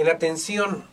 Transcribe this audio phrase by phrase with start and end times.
[0.00, 0.84] En atención,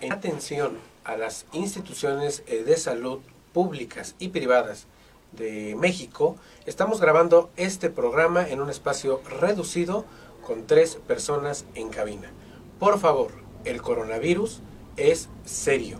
[0.00, 3.18] en atención a las instituciones eh, de salud
[3.52, 4.86] públicas y privadas
[5.32, 10.04] de México, estamos grabando este programa en un espacio reducido
[10.46, 12.30] con tres personas en cabina.
[12.78, 13.32] Por favor,
[13.64, 14.60] el coronavirus
[14.96, 15.98] es serio.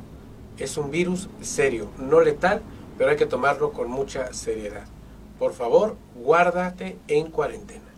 [0.57, 2.63] Es un virus serio, no letal,
[2.97, 4.87] pero hay que tomarlo con mucha seriedad.
[5.37, 7.91] Por favor, guárdate en cuarentena.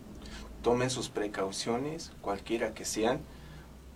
[0.62, 3.20] Tomen sus precauciones, cualquiera que sean,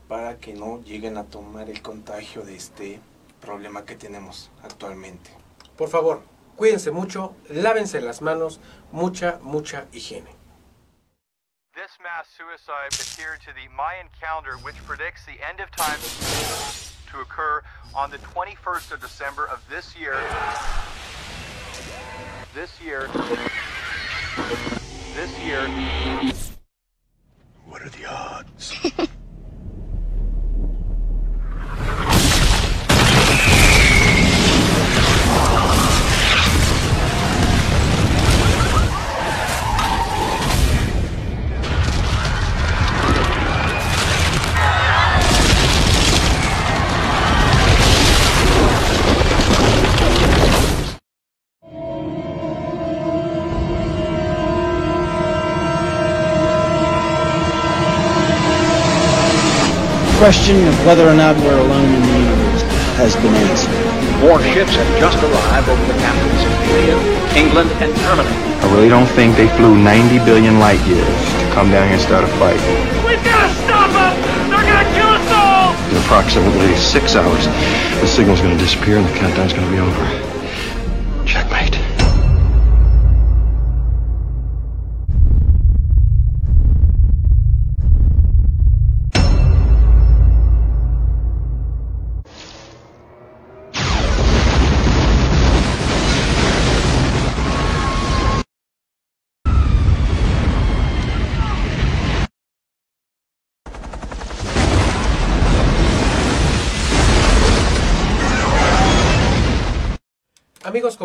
[0.08, 3.00] para que no lleguen a tomar el contagio de este
[3.40, 5.30] problema que tenemos actualmente.
[5.76, 6.22] Por favor,
[6.56, 8.58] cuídense mucho, lávense las manos,
[8.90, 10.34] mucha, mucha higiene.
[11.74, 16.00] This mass suicide adhered to the Mayan calendar, which predicts the end of time
[17.12, 17.62] to occur
[17.94, 20.18] on the 21st of December of this year.
[22.54, 23.08] This year.
[25.14, 25.68] This year.
[27.64, 28.74] What are the odds?
[60.18, 62.62] question of whether or not we're alone in the universe
[62.98, 63.70] has been answered.
[64.18, 66.98] More ships have just arrived over the capitals of India,
[67.38, 68.26] England, and Germany.
[68.58, 72.02] I really don't think they flew 90 billion light years to come down here and
[72.02, 72.58] start a fight.
[73.06, 74.18] We've got to stop them!
[74.50, 75.70] They're gonna kill us all!
[75.86, 77.46] In approximately six hours,
[78.02, 80.27] the signal's gonna disappear and the countdown's gonna be over.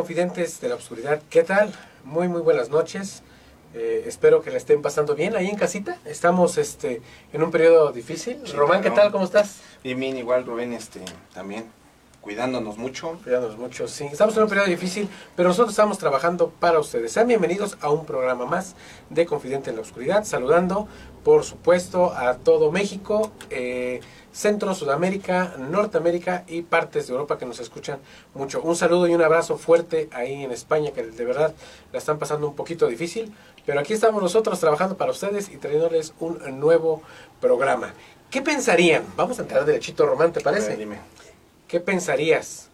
[0.04, 1.72] Confidentes de la oscuridad, ¿qué tal?
[2.04, 3.24] Muy, muy buenas noches.
[3.74, 5.98] Eh, espero que la estén pasando bien ahí en casita.
[6.04, 8.38] Estamos este, en un periodo difícil.
[8.44, 9.14] Sí, Román, ¿qué tal?
[9.14, 9.62] ¿Cómo estás?
[9.82, 11.00] Y bien, igual Rubén, este,
[11.34, 11.72] también
[12.24, 13.20] cuidándonos mucho.
[13.22, 14.06] Cuidándonos mucho, sí.
[14.06, 17.12] Estamos en un periodo difícil, pero nosotros estamos trabajando para ustedes.
[17.12, 18.76] Sean bienvenidos a un programa más
[19.10, 20.88] de Confidente en la Oscuridad, saludando,
[21.26, 24.00] por supuesto, a todo México, eh,
[24.32, 28.00] Centro, Sudamérica, Norteamérica y partes de Europa que nos escuchan
[28.34, 28.62] mucho.
[28.62, 31.54] Un saludo y un abrazo fuerte ahí en España, que de verdad
[31.92, 33.34] la están pasando un poquito difícil,
[33.66, 37.02] pero aquí estamos nosotros trabajando para ustedes y trayéndoles un nuevo
[37.42, 37.94] programa.
[38.32, 39.04] ¿Qué pensarían?
[39.18, 40.70] Vamos a entrar derechito, Román, ¿te parece?
[40.70, 41.23] ver, dime.
[41.74, 42.70] ¿Qué pensarías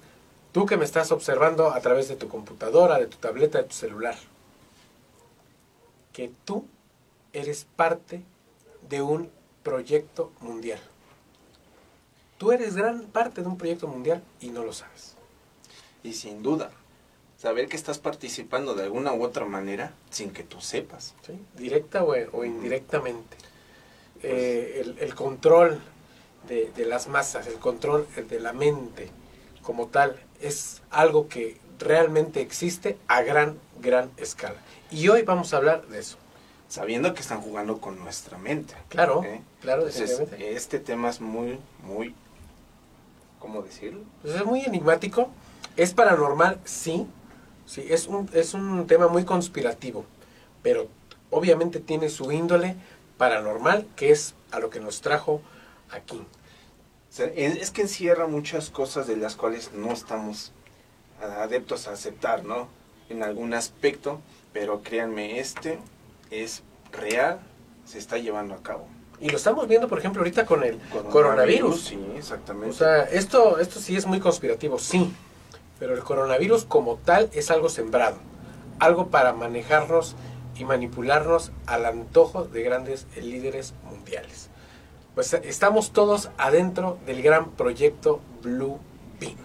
[0.51, 3.73] tú que me estás observando a través de tu computadora, de tu tableta, de tu
[3.73, 4.17] celular?
[6.11, 6.65] Que tú
[7.31, 8.23] eres parte
[8.89, 9.31] de un
[9.63, 10.81] proyecto mundial.
[12.37, 15.15] Tú eres gran parte de un proyecto mundial y no lo sabes.
[16.03, 16.69] Y sin duda,
[17.37, 21.15] saber que estás participando de alguna u otra manera sin que tú sepas.
[21.25, 21.39] ¿sí?
[21.55, 23.37] Directa o, o indirectamente.
[24.23, 25.79] Eh, el, el control
[26.49, 29.09] de, de las masas, el control de la mente
[29.61, 34.55] como tal, es algo que realmente existe a gran, gran escala.
[34.91, 36.17] Y hoy vamos a hablar de eso.
[36.67, 38.75] Sabiendo que están jugando con nuestra mente.
[38.89, 39.41] Claro, ¿eh?
[39.61, 42.13] claro, Entonces, este tema es muy, muy,
[43.39, 44.01] ¿cómo decirlo?
[44.21, 45.29] Pues es muy enigmático.
[45.75, 47.07] Es paranormal, sí.
[47.65, 50.05] Sí, es un, es un tema muy conspirativo.
[50.61, 50.87] Pero
[51.31, 52.75] obviamente tiene su índole
[53.17, 55.41] paranormal, que es a lo que nos trajo
[55.91, 56.21] aquí.
[57.09, 60.51] O sea, es, es que encierra muchas cosas de las cuales no estamos
[61.21, 62.67] adeptos a aceptar, ¿no?
[63.09, 64.21] En algún aspecto,
[64.53, 65.79] pero créanme, este
[66.29, 67.39] es real,
[67.85, 68.87] se está llevando a cabo.
[69.19, 70.79] Y lo estamos viendo, por ejemplo, ahorita con el
[71.11, 71.81] coronavirus.
[71.81, 72.69] Sí, exactamente.
[72.69, 75.13] O sea, esto, esto sí es muy conspirativo, sí.
[75.77, 78.17] Pero el coronavirus como tal es algo sembrado.
[78.79, 80.15] Algo para manejarnos
[80.57, 84.49] y manipularnos al antojo de grandes líderes mundiales.
[85.19, 88.79] Pues estamos todos adentro del gran proyecto Blue
[89.19, 89.35] Beam.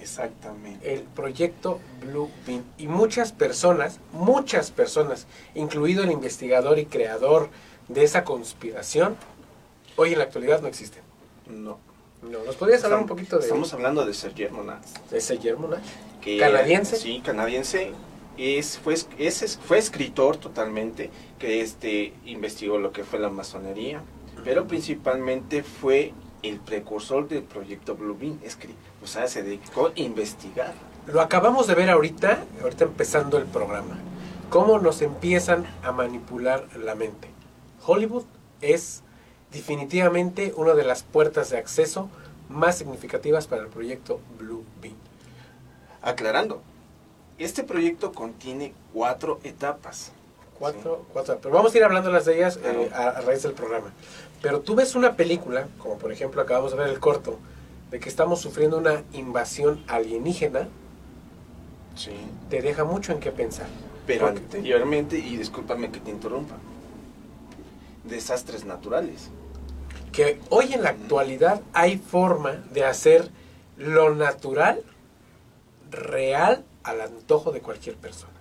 [0.00, 0.94] exactamente.
[0.94, 2.62] El proyecto Blue Beam.
[2.78, 5.26] Y muchas personas, muchas personas,
[5.56, 7.50] incluido el investigador y creador
[7.88, 9.16] de esa conspiración,
[9.96, 11.02] hoy en la actualidad no existen.
[11.48, 11.80] No.
[12.22, 14.84] No, ¿Nos podrías hablar un poquito de, Estamos hablando de Sergei Monat.
[15.10, 15.82] de Nash?
[16.20, 16.94] que ¿Canadiense?
[16.94, 17.90] Sí, canadiense.
[18.38, 21.10] Es, fue, es- fue escritor totalmente,
[21.40, 24.00] que este investigó lo que fue la masonería,
[24.44, 26.12] pero principalmente fue
[26.42, 28.68] el precursor del proyecto Bluebeam, es que,
[29.02, 30.74] o sea, se dedicó a investigar.
[31.06, 33.98] Lo acabamos de ver ahorita, ahorita empezando el programa.
[34.50, 37.28] Cómo nos empiezan a manipular la mente.
[37.84, 38.24] Hollywood
[38.60, 39.02] es
[39.50, 42.08] definitivamente una de las puertas de acceso
[42.48, 44.94] más significativas para el proyecto Blue Beam.
[46.02, 46.62] Aclarando,
[47.38, 50.12] este proyecto contiene cuatro etapas.
[50.62, 53.52] Cuatro, cuatro, pero vamos a ir hablando las de ellas eh, a, a raíz del
[53.52, 53.92] programa.
[54.40, 57.36] Pero tú ves una película, como por ejemplo acabamos de ver el corto,
[57.90, 60.68] de que estamos sufriendo una invasión alienígena,
[61.96, 62.12] Sí.
[62.48, 63.66] te deja mucho en qué pensar.
[64.06, 66.54] Pero Porque- anteriormente, y discúlpame que te interrumpa,
[68.04, 69.30] desastres naturales.
[70.12, 73.30] que hoy en la actualidad hay forma de hacer
[73.78, 74.80] lo natural
[75.90, 78.31] real al antojo de cualquier persona.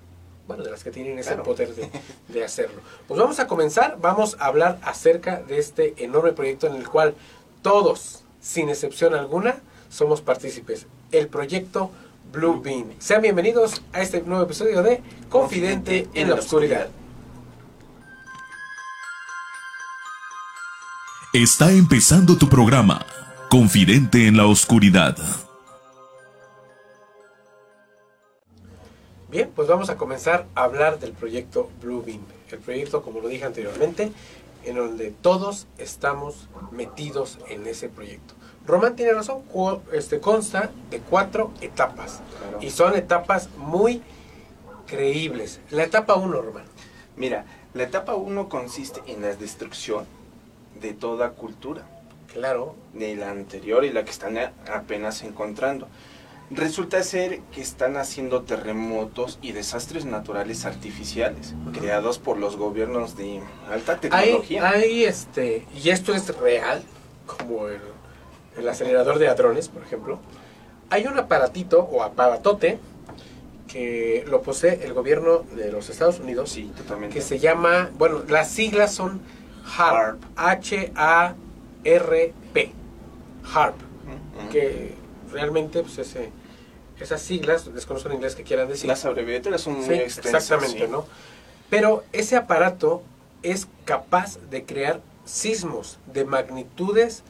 [0.48, 1.44] Bueno, de las que tienen ese Claro.
[1.44, 1.90] poder de,
[2.28, 2.82] de hacerlo.
[3.08, 7.16] Pues vamos a comenzar, vamos a hablar acerca de este enorme proyecto en el cual
[7.62, 9.56] todos, sin excepción alguna,
[9.90, 10.88] somos partícipes.
[11.12, 11.92] El proyecto
[12.32, 12.92] Blue Beam.
[13.00, 16.88] Sean bienvenidos a este nuevo episodio de Confidente en la Oscuridad.
[21.34, 23.06] Está empezando tu programa,
[23.50, 25.18] Confidente en la Oscuridad.
[29.31, 32.19] Bien, pues vamos a comenzar a hablar del proyecto Blue Beam.
[32.51, 34.12] El proyecto, como lo dije anteriormente,
[34.66, 38.33] en donde todos estamos metidos en ese proyecto.
[38.68, 39.44] Román tiene razón,
[39.94, 42.19] este, consta de cuatro etapas.
[42.39, 42.57] Claro.
[42.60, 44.01] Y son etapas muy
[44.86, 45.62] creíbles.
[45.69, 46.66] La etapa 1, Román.
[47.16, 50.06] Mira, la etapa 1 consiste en la destrucción
[50.81, 51.86] de toda cultura,
[52.33, 54.38] Claro, de la anterior y la que están
[54.74, 55.88] apenas encontrando.
[56.53, 63.42] Resulta ser que están haciendo terremotos y desastres naturales artificiales, creados por los gobiernos de
[63.71, 64.69] alta hay, tecnología.
[64.69, 66.83] hay este, y esto es real,
[67.25, 67.80] como el,
[68.57, 70.19] el acelerador de hadrones, por ejemplo.
[70.89, 72.80] Hay un aparatito o aparatote
[73.69, 77.13] que lo posee el gobierno de los Estados Unidos Sí, totalmente.
[77.15, 79.21] que se llama, bueno, las siglas son
[79.77, 81.36] HARP, H-A-R-P,
[83.54, 83.75] HARP,
[84.51, 84.95] que
[85.31, 86.30] realmente pues ese,
[87.01, 88.88] esas siglas, desconozco en inglés que quieran decir.
[88.88, 90.44] Las abreviaturas son muy extensas.
[90.44, 90.92] exactamente, sí.
[90.92, 91.06] ¿no?
[91.69, 93.01] Pero ese aparato
[93.44, 97.24] es capaz de crear sismos de magnitudes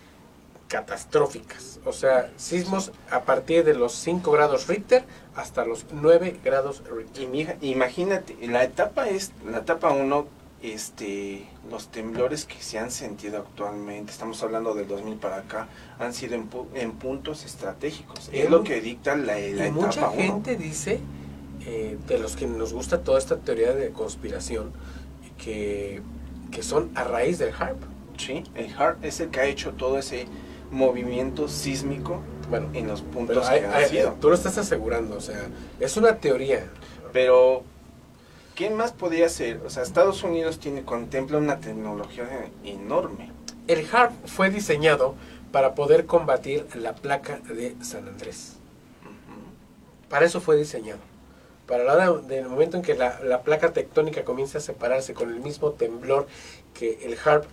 [0.68, 1.80] catastróficas.
[1.86, 5.04] O sea, sismos a partir de los 5 grados Richter
[5.36, 7.24] hasta los 9 grados Richter.
[7.24, 10.28] Y mija- imagínate, la etapa es, la etapa 1,
[10.62, 15.68] este, los temblores que se han sentido actualmente, estamos hablando del 2000 para acá,
[16.00, 18.30] han sido en, pu- en puntos estratégicos.
[18.32, 20.22] Es lo que dicta la, la Y mucha etapa 1.
[20.22, 21.00] gente dice,
[21.66, 24.72] eh, de los que nos gusta toda esta teoría de conspiración,
[25.38, 26.02] que,
[26.52, 27.82] que son a raíz del HARP.
[28.18, 30.28] Sí, el HARP es el que ha hecho todo ese
[30.70, 34.14] movimiento sísmico Bueno, en los pero puntos hay- que hay- han sido.
[34.22, 35.48] tú lo estás asegurando, o sea,
[35.80, 36.70] es una teoría.
[37.12, 37.64] Pero,
[38.62, 39.60] ¿qué más podría ser?
[39.66, 42.28] O sea, Estados Unidos tiene, contempla una tecnología
[42.64, 43.32] enorme.
[43.68, 45.16] El HARP fue diseñado
[45.52, 48.58] para poder combatir la placa de San Andrés.
[50.10, 51.00] Para eso fue diseñado.
[51.66, 55.30] Para la hora del momento en que la, la placa tectónica comienza a separarse con
[55.32, 56.28] el mismo temblor
[56.76, 57.46] que el HARP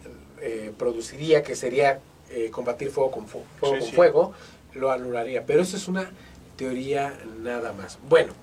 [0.43, 3.97] eh, produciría, que sería eh, combatir fuego con, fu- fuego, Sí, con sí.
[3.97, 4.33] fuego,
[4.75, 5.47] lo anularía.
[5.47, 6.11] Pero eso es una
[6.57, 7.99] teoría nada más.
[8.11, 8.35] Bueno,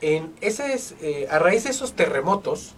[0.00, 2.74] en ese es, eh, a raíz de esos terremotos,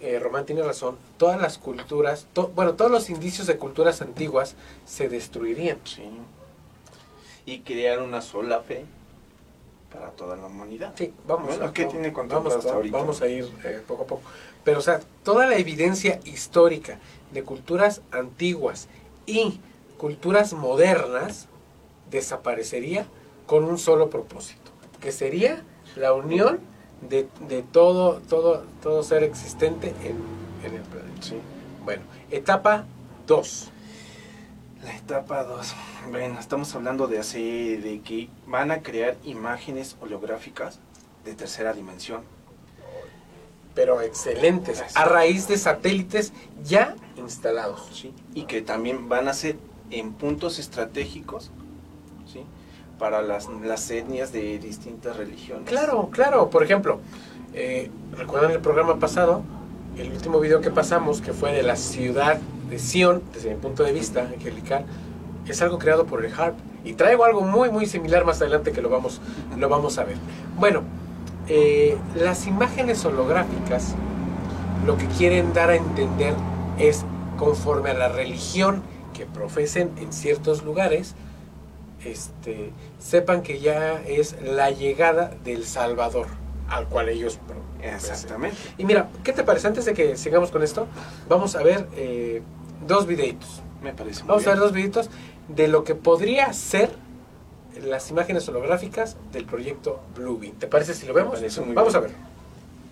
[0.00, 4.54] eh, Román tiene razón, todas las culturas, to- bueno, todos los indicios de culturas antiguas
[4.84, 5.78] se destruirían.
[5.84, 6.02] Sí.
[7.46, 8.84] Y crear una sola fe
[9.92, 10.92] para toda la humanidad.
[10.96, 11.48] Sí, vamos.
[11.48, 12.98] Bueno, a- ¿qué vamos- tiene vamos, hasta va- ahorita?
[12.98, 14.22] vamos a ir eh, poco a poco.
[14.64, 16.98] Pero, o sea, toda la evidencia histórica
[17.32, 18.88] de culturas antiguas
[19.26, 19.60] y
[19.96, 21.46] culturas modernas
[22.10, 23.06] desaparecería
[23.46, 25.62] con un solo propósito, que sería
[25.96, 26.60] la unión
[27.08, 30.16] de, de todo, todo, todo ser existente en,
[30.64, 31.22] en el planeta.
[31.22, 31.36] Sí.
[31.84, 32.84] Bueno, etapa
[33.26, 33.70] 2.
[34.84, 35.74] La etapa 2.
[36.10, 40.78] Bueno, estamos hablando de hacer, de que van a crear imágenes holográficas
[41.24, 42.22] de tercera dimensión.
[43.74, 46.32] Pero excelentes, a raíz de satélites
[46.64, 47.88] ya instalados.
[47.92, 48.14] ¿sí?
[48.34, 49.56] Y que también van a ser
[49.90, 51.50] en puntos estratégicos.
[52.98, 55.68] Para las, las etnias de distintas religiones.
[55.68, 56.50] Claro, claro.
[56.50, 57.00] Por ejemplo,
[57.52, 59.42] eh, ¿recuerdan el programa pasado?
[59.98, 62.38] El último video que pasamos, que fue de la ciudad
[62.70, 64.84] de Sion, desde mi punto de vista, angelical,
[65.46, 66.56] es algo creado por el HARP.
[66.84, 69.20] Y traigo algo muy, muy similar más adelante que lo vamos,
[69.56, 70.16] lo vamos a ver.
[70.58, 70.82] Bueno,
[71.48, 73.94] eh, las imágenes holográficas
[74.86, 76.34] lo que quieren dar a entender
[76.78, 77.04] es
[77.36, 78.82] conforme a la religión
[79.14, 81.14] que profesen en ciertos lugares,
[82.10, 86.26] este, sepan que ya es la llegada del Salvador,
[86.68, 87.38] al cual ellos
[87.82, 88.56] Exactamente.
[88.78, 89.68] Y mira, ¿qué te parece?
[89.68, 90.86] Antes de que sigamos con esto,
[91.28, 92.42] vamos a ver eh,
[92.86, 93.62] dos videitos.
[93.82, 95.10] Me parece muy Vamos a ver dos videitos
[95.48, 96.90] de lo que podría ser
[97.84, 100.56] las imágenes holográficas del proyecto Bluebeam.
[100.56, 101.34] ¿Te parece si lo vemos?
[101.34, 102.04] Me parece muy Vamos bien.
[102.04, 102.16] a ver.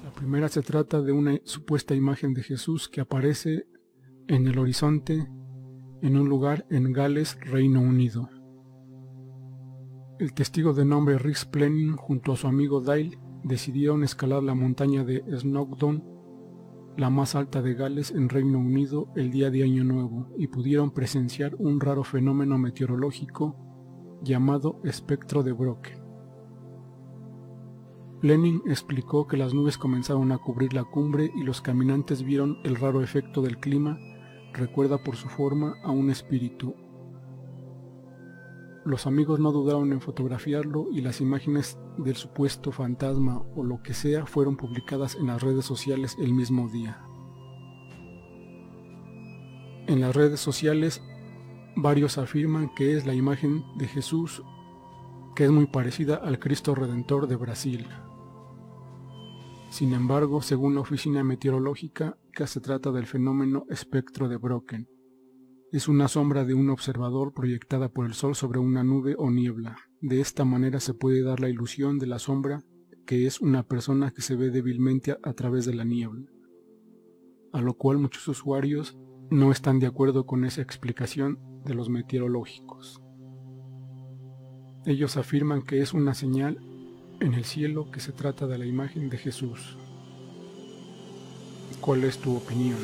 [0.04, 3.66] La primera se trata de una supuesta imagen de Jesús que aparece
[4.28, 5.26] en el horizonte
[6.02, 8.28] en un lugar en Gales, Reino Unido.
[10.16, 15.02] El testigo de nombre Rick Plenning junto a su amigo Dale decidieron escalar la montaña
[15.02, 16.04] de Snowdon,
[16.96, 20.92] la más alta de Gales en Reino Unido, el día de Año Nuevo y pudieron
[20.92, 23.56] presenciar un raro fenómeno meteorológico
[24.22, 25.98] llamado espectro de Brocken.
[28.22, 32.76] Lenin explicó que las nubes comenzaron a cubrir la cumbre y los caminantes vieron el
[32.76, 33.98] raro efecto del clima,
[34.52, 36.76] recuerda por su forma a un espíritu.
[38.84, 43.94] Los amigos no dudaron en fotografiarlo y las imágenes del supuesto fantasma o lo que
[43.94, 47.02] sea fueron publicadas en las redes sociales el mismo día.
[49.86, 51.02] En las redes sociales
[51.76, 54.42] varios afirman que es la imagen de Jesús
[55.34, 57.86] que es muy parecida al Cristo Redentor de Brasil.
[59.70, 64.93] Sin embargo, según la Oficina Meteorológica, se trata del fenómeno espectro de Brocken.
[65.74, 69.76] Es una sombra de un observador proyectada por el Sol sobre una nube o niebla.
[70.00, 72.62] De esta manera se puede dar la ilusión de la sombra
[73.06, 76.30] que es una persona que se ve débilmente a, través de la niebla.
[77.52, 78.96] A lo cual muchos usuarios
[79.32, 83.02] no están de acuerdo con esa explicación de los meteorológicos.
[84.86, 86.60] Ellos afirman que es una señal
[87.18, 89.76] en el cielo que se trata de la imagen de Jesús.
[91.80, 92.78] ¿Cuál es tu opinión?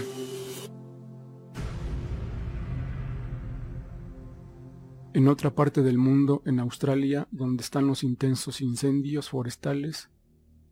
[5.12, 10.08] En otra parte del mundo, en Australia, donde están los intensos incendios forestales,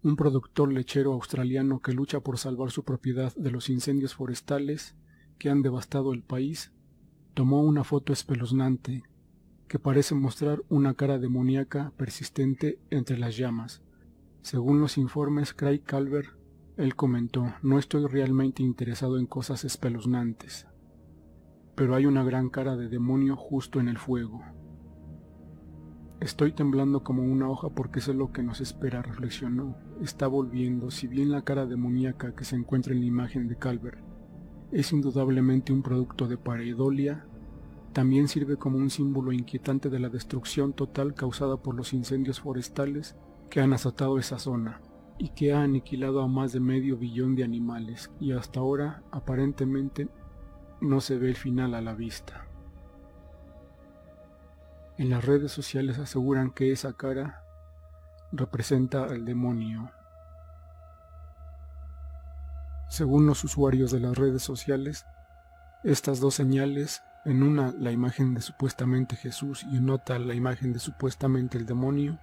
[0.04, 4.94] un productor lechero australiano que lucha por salvar su propiedad de los incendios forestales
[5.38, 6.70] que han devastado el país,
[7.34, 9.02] tomó una foto espeluznante
[9.66, 13.82] que parece mostrar una cara demoníaca persistente entre las llamas.
[14.42, 16.38] Según los informes Craig Calvert,
[16.76, 20.67] él comentó, no estoy realmente interesado en cosas espeluznantes,
[21.78, 24.42] pero hay una gran cara de demonio justo en el fuego.
[26.18, 29.76] Estoy temblando como una hoja porque sé lo que nos espera, reflexionó.
[30.02, 34.00] Está volviendo, si bien la cara demoníaca que se encuentra en la imagen de Calvert
[34.72, 37.24] es indudablemente un producto de pareidolia,
[37.92, 43.16] también sirve como un símbolo inquietante de la destrucción total causada por los incendios forestales
[43.50, 44.82] que han azotado esa zona
[45.16, 50.08] y que ha aniquilado a más de medio billón de animales y hasta ahora aparentemente
[50.80, 52.46] no se ve el final a la vista.
[54.96, 57.44] En las redes sociales aseguran que esa cara
[58.32, 59.90] representa al demonio.
[62.88, 65.06] Según los usuarios de las redes sociales,
[65.84, 70.72] estas dos señales, en una la imagen de supuestamente Jesús y en otra la imagen
[70.72, 72.18] de supuestamente el demonio,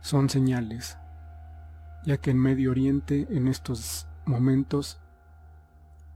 [0.00, 0.98] son señales,
[2.04, 5.01] ya que en Medio Oriente en estos momentos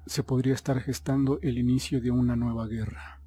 [0.06, 3.20] se podría estar gestando el inicio de una nueva guerra.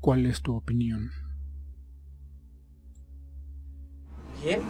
[0.00, 1.10] ¿Cuál es tu opinión?
[4.42, 4.60] Bien.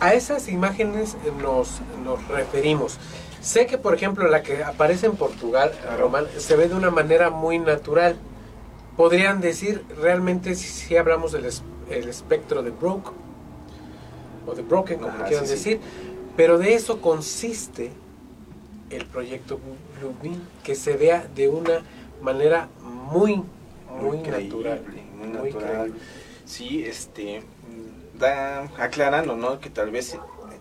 [0.00, 2.98] A esas imágenes nos, nos referimos.
[3.40, 7.30] Sé que, por ejemplo, la que aparece en Portugal, Román, se ve de una manera
[7.30, 8.16] muy natural.
[8.96, 13.12] Podrían decir, realmente, si, si hablamos del es- el espectro de Broke,
[14.46, 15.80] o de Broken, como Ajá, quieran sí, sí.
[16.36, 17.90] Pero de eso consiste
[18.90, 19.58] el proyecto
[19.98, 21.82] Blue Beam, que se vea de una
[22.20, 23.42] manera muy,
[24.00, 24.82] muy, natural.
[25.16, 25.76] muy muy natural.
[25.76, 26.00] creíble.
[26.44, 27.42] Sí, este,
[28.18, 29.58] da, aclarando, ¿no?
[29.60, 30.18] Que tal vez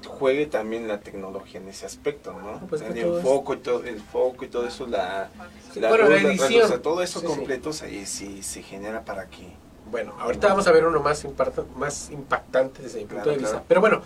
[0.07, 2.65] juegue también la tecnología en ese aspecto, ¿no?
[2.67, 5.29] pues el foco y todo, el foco y todo eso, la,
[5.73, 6.65] Sí, la bueno, la luz, edición.
[6.65, 9.47] o sea, todo eso Sí, completo sí se genera para que
[9.89, 13.37] Bueno, ahorita vamos a ver uno más, impacta- más impactante desde mi punto Claro, de
[13.37, 13.51] vista.
[13.51, 13.65] claro.
[13.67, 14.01] Pero bueno,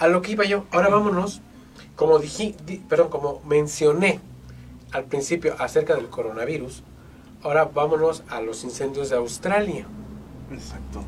[0.00, 1.40] a lo que iba yo, ahora vámonos,
[1.94, 4.18] como dije, di- perdón, como mencioné
[4.92, 6.82] al principio acerca del coronavirus,
[7.42, 9.86] ahora vámonos a los incendios de Australia.
[10.52, 11.02] Exacto.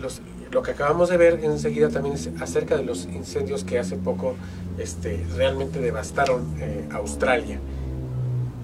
[0.00, 3.96] Los- lo que acabamos de ver enseguida también es acerca de los incendios que hace
[3.96, 4.34] poco
[4.78, 7.60] este, realmente devastaron eh, Australia.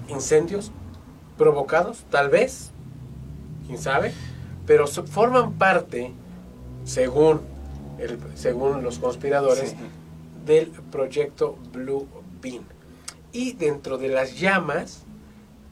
[0.09, 0.71] Incendios
[1.37, 2.71] provocados, tal vez,
[3.67, 4.13] quién sabe,
[4.65, 6.11] pero so- forman parte,
[6.83, 7.41] según,
[8.01, 9.75] el, según los conspiradores, Sí.
[10.45, 12.07] del proyecto Blue
[12.41, 12.63] Beam.
[13.33, 15.03] y dentro de las llamas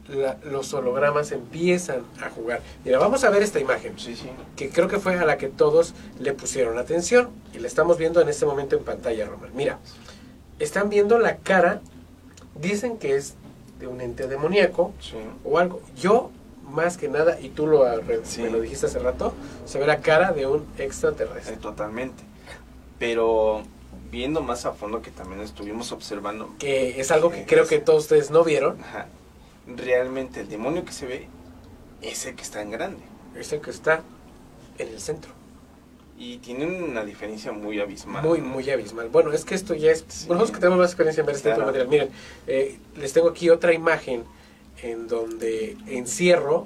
[0.08, 2.62] la- los hologramas empiezan a jugar.
[2.84, 4.28] Mira, vamos a ver esta imagen, Sí, sí.
[4.56, 8.20] que creo que fue a la que todos le pusieron atención y la estamos viendo
[8.20, 9.50] en este momento en pantalla, Román.
[9.54, 9.78] Mira,
[10.58, 11.80] están viendo la cara,
[12.60, 13.34] dicen que es
[13.78, 15.16] de un ente demoníaco Sí.
[15.44, 15.80] o algo.
[16.00, 16.30] Yo,
[16.70, 18.42] más que nada, y tú lo, re- Sí.
[18.42, 19.34] me lo dijiste hace rato,
[19.66, 21.56] se ve la cara de un Eh, extraterrestre.
[21.56, 22.22] totalmente.
[22.98, 23.62] Pero
[24.10, 28.02] viendo más a fondo que también estuvimos observando, Que es algo que creo que todos
[28.04, 28.80] ustedes no vieron.
[28.82, 29.06] ajá,
[29.66, 31.28] realmente el demonio que se ve
[32.02, 33.02] es el que está en grande.
[33.36, 34.02] Es el que está
[34.78, 35.30] en el centro.
[36.18, 38.22] Y tiene una diferencia muy abismal.
[38.22, 39.08] Muy, muy abismal.
[39.08, 40.04] Bueno, es que esto ya es...
[40.08, 40.26] Sí.
[40.28, 41.86] Nosotros que tenemos más experiencia en ver este tipo de Claro.
[41.86, 41.88] material.
[41.88, 42.10] Miren,
[42.46, 44.24] eh, les tengo aquí otra imagen
[44.82, 46.64] en donde encierro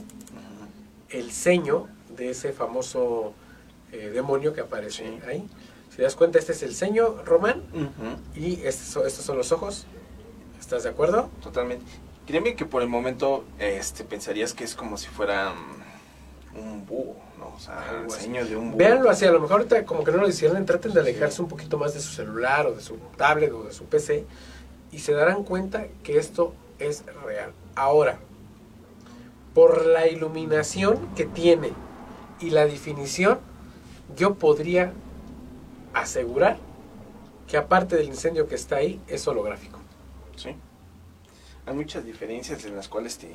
[1.10, 3.32] el ceño de ese famoso
[3.92, 5.20] eh, demonio que aparece Sí.
[5.28, 5.48] ahí.
[5.90, 7.62] Si te das cuenta, este es el ceño, Román,
[8.34, 9.86] y estos son, estos son los ojos.
[10.58, 11.30] ¿Estás de acuerdo?
[11.42, 11.84] Totalmente.
[12.26, 17.14] Créeme que por el momento este, pensarías que es como si fuera mm, un búho,
[17.38, 17.54] ¿no?
[17.54, 18.24] O sea, el Algo así.
[18.24, 18.78] ceño de un búho.
[18.78, 21.48] Véanlo así, a lo mejor ahorita como que no lo disciernen, traten de alejarse un
[21.48, 24.24] poquito más de su celular o de su tablet o de su PC
[24.90, 27.52] y se darán cuenta que esto es real.
[27.76, 28.18] Ahora,
[29.54, 31.72] por la iluminación que tiene
[32.40, 33.38] y la definición,
[34.16, 34.92] yo podría
[35.92, 36.58] asegurar
[37.46, 39.78] que aparte del incendio que está ahí, es holográfico.
[40.36, 40.54] Sí.
[41.66, 43.34] Hay muchas diferencias en las cuales te,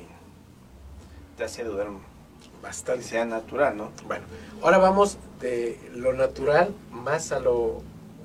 [1.36, 3.02] te hace dudar que Bastante.
[3.02, 3.90] sea natural, ¿no?
[4.06, 4.24] Bueno,
[4.62, 7.82] ahora vamos de lo natural más a lo,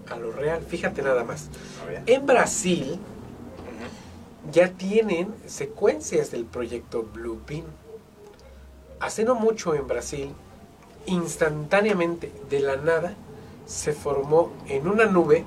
[0.10, 0.62] a lo real.
[0.63, 1.50] Fíjate nada más.
[2.05, 3.00] En Brasil.
[4.52, 7.66] Ya tienen secuencias del proyecto Blue Beam.
[9.00, 10.30] Hace no mucho en Brasil,
[11.06, 13.16] instantáneamente, de la nada,
[13.66, 15.44] se formó en una nube,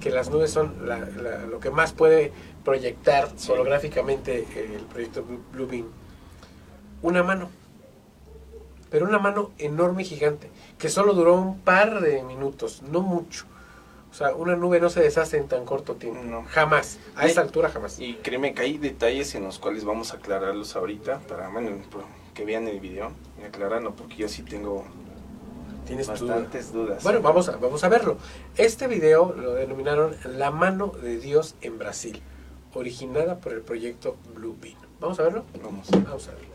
[0.00, 2.32] que las nubes son la- la- lo que más puede
[2.64, 3.52] proyectar Sí.
[3.52, 5.86] holográficamente el proyecto Blue- Blue Beam,
[7.02, 7.50] una mano.
[8.90, 13.44] Pero una mano enorme y gigante, que solo duró un par de minutos, no mucho.
[14.10, 16.20] O sea, una nube no se deshace en tan corto tiempo.
[16.24, 16.44] No.
[16.48, 16.98] Jamás.
[17.16, 17.98] A Y- esa altura jamás.
[18.00, 21.70] Y créeme que hay detalles en los cuales vamos a aclararlos ahorita para bueno,
[22.34, 24.84] que vean el video y aclararlo porque yo sí tengo
[25.86, 26.34] Tienes tu duda.
[26.34, 27.02] bastantes dudas.
[27.04, 28.16] Bueno, vamos a, vamos a verlo.
[28.56, 32.20] Este video lo denominaron La mano de Dios en Brasil,
[32.74, 34.76] originada por el proyecto Blue Beam.
[35.00, 35.44] ¿Vamos a verlo?
[35.62, 35.88] Vamos.
[35.90, 36.49] Vamos a verlo.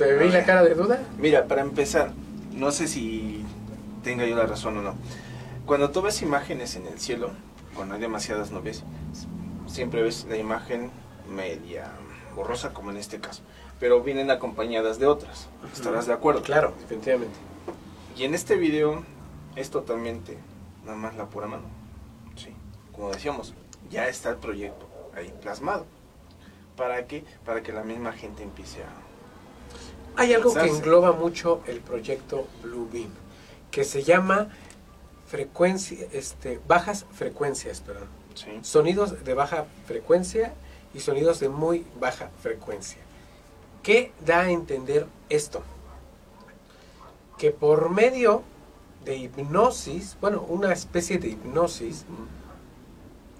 [0.00, 0.98] ¿Te vi la cara de duda?
[1.18, 2.12] Mira, para empezar,
[2.54, 3.44] no sé si
[4.02, 4.94] tenga yo la razón o no.
[5.66, 7.32] Cuando tú ves imágenes en el cielo,
[7.74, 8.82] cuando hay demasiadas nubes,
[9.66, 10.90] siempre ves la imagen
[11.28, 11.92] media
[12.34, 13.42] borrosa, como en este caso.
[13.78, 15.48] Pero vienen acompañadas de otras.
[15.70, 16.40] ¿Estarás de acuerdo?
[16.40, 17.36] Claro, definitivamente.
[18.16, 19.04] Y en este video
[19.54, 20.38] es totalmente
[20.82, 21.64] nada más la pura mano.
[22.36, 22.54] Sí.
[22.92, 23.52] Como decíamos,
[23.90, 25.84] ya está el proyecto ahí plasmado.
[26.74, 27.22] ¿Para qué?
[27.44, 29.09] Para que la misma gente empiece a...
[30.20, 33.08] Hay algo que engloba mucho el proyecto Blue Beam,
[33.70, 34.48] que se llama
[35.26, 38.08] frecuencia, este, bajas frecuencias, perdón.
[38.34, 38.58] Sí.
[38.60, 40.52] Sonidos de baja frecuencia
[40.92, 42.98] y sonidos de muy baja frecuencia.
[43.82, 45.62] ¿Qué da a entender esto?
[47.38, 48.42] Que por medio
[49.06, 52.04] de hipnosis, bueno, una especie de hipnosis,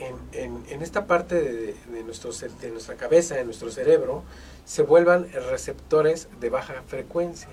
[0.01, 4.23] en, en- en esta parte de, de nuestro, de nuestra cabeza, de nuestro cerebro,
[4.65, 7.49] se vuelvan receptores de baja frecuencia.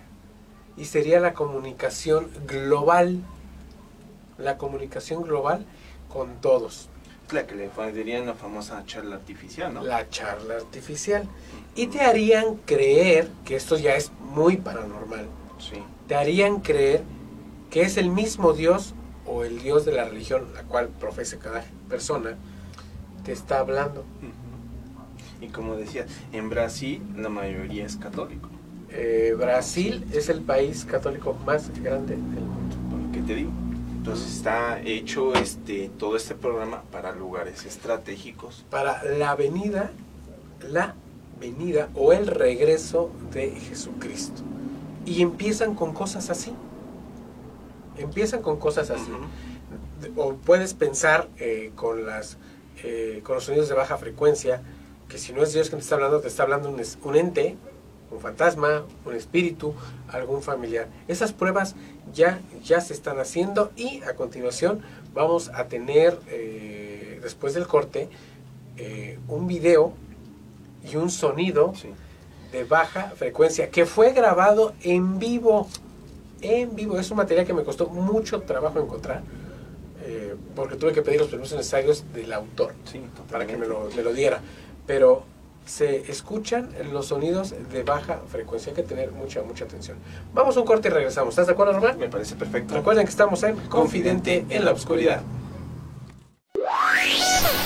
[0.78, 3.22] Y sería la comunicación global,
[4.38, 5.66] la comunicación global
[6.10, 6.90] con todos.
[7.32, 9.84] La que le dirían la famosa charla artificial, ¿no?
[9.84, 11.28] la charla artificial.
[11.76, 15.28] Y te harían creer, que esto ya es muy paranormal,
[15.60, 15.84] Sí.
[16.08, 17.02] te harían creer
[17.72, 18.94] que es el mismo Dios
[19.26, 22.38] o el Dios de la religión, la cual profesa cada persona,
[23.23, 24.06] te está hablando.
[25.41, 28.50] Y como decía, en Brasil la mayoría es católico.
[28.89, 33.12] Eh, Brasil es el país católico más grande del mundo.
[33.12, 33.52] que te digo.
[33.97, 38.65] Entonces está hecho este todo este programa para lugares estratégicos.
[38.69, 39.91] Para la venida,
[40.69, 40.95] la
[41.39, 44.41] venida o el regreso de Jesucristo.
[45.06, 46.54] Y empiezan con cosas así.
[47.97, 49.12] Empiezan con cosas así.
[50.16, 52.38] O puedes pensar eh, con las
[52.84, 54.62] eh, con los sonidos de baja frecuencia
[55.10, 57.56] que si no es Dios quien te está hablando te está hablando un, un ente
[58.12, 59.74] un fantasma un espíritu
[60.10, 61.76] algún familiar esas pruebas
[62.14, 64.82] ya ya se están haciendo y a continuación
[65.14, 68.10] vamos a tener eh, después del corte
[68.78, 69.94] eh, un video
[70.90, 71.90] y un sonido Sí.
[72.52, 75.68] de baja frecuencia que fue grabado en vivo
[76.42, 77.00] en vivo.
[77.00, 79.24] Es un material que me costó mucho trabajo encontrar
[80.08, 83.89] eh, porque tuve que pedir los permisos necesarios del autor Sí, para que me lo,
[83.96, 84.39] me lo diera.
[84.86, 85.26] Pero
[85.65, 88.72] se escuchan los sonidos de baja frecuencia.
[88.72, 89.98] Hay que tener mucha, mucha atención.
[90.34, 91.34] Vamos a un corte y regresamos.
[91.34, 92.00] ¿Estás de acuerdo, Román?
[92.00, 92.74] Me parece perfecto.
[92.74, 95.22] Recuerden que estamos en Confidente en la Oscuridad.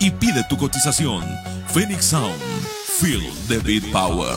[0.00, 1.24] y pide tu cotización.
[1.68, 2.40] Phoenix Sound,
[3.00, 4.36] feel the beat power.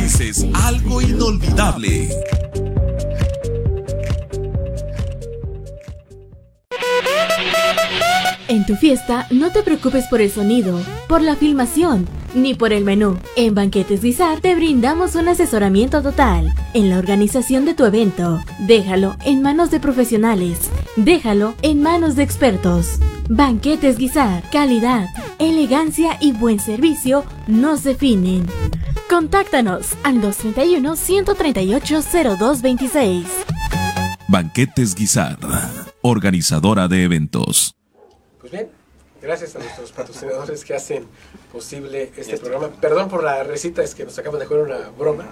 [0.55, 2.09] algo inolvidable.
[8.47, 12.83] En tu fiesta no te preocupes por el sonido, por la filmación, ni por el
[12.83, 13.17] menú.
[13.35, 18.43] En Banquetes Guisar te brindamos un asesoramiento total en la organización de tu evento.
[18.59, 20.71] Déjalo en manos de profesionales.
[20.95, 22.97] Déjalo en manos de expertos.
[23.29, 28.47] Banquetes Guisar, calidad, elegancia y buen servicio nos definen.
[29.11, 31.99] Contáctanos al 231 138
[32.39, 33.27] 0226.
[34.29, 35.37] Banquetes Guisar,
[36.01, 37.75] organizadora de eventos.
[38.39, 38.69] Pues bien,
[39.21, 41.07] gracias a nuestros patrocinadores que hacen
[41.51, 42.69] posible este programa.
[42.79, 45.25] Perdón por la recita, es que nos acaban de jugar una broma.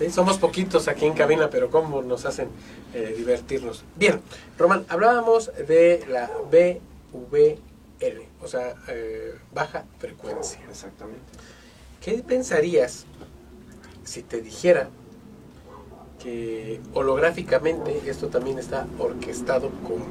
[0.00, 2.48] Sí, somos poquitos aquí en cabina, pero cómo nos hacen
[2.92, 3.84] eh, divertirnos.
[3.94, 4.20] Bien,
[4.58, 7.60] Román, hablábamos de la BVL,
[8.42, 10.58] o sea, eh, baja frecuencia.
[10.68, 11.53] Exactamente.
[12.04, 13.06] ¿Qué pensarías
[14.04, 14.90] si te dijera
[16.22, 20.02] que holográficamente esto también está orquestado con,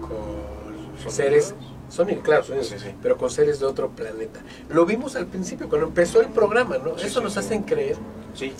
[0.00, 1.54] con seres,
[1.88, 2.94] son claro, sonidos, Sí, sí.
[3.02, 4.40] pero con seres de otro planeta?
[4.68, 6.98] Lo vimos al principio, cuando empezó el programa, ¿no?
[6.98, 7.96] Sí, Eso nos hacen creer.
[8.34, 8.52] Sí.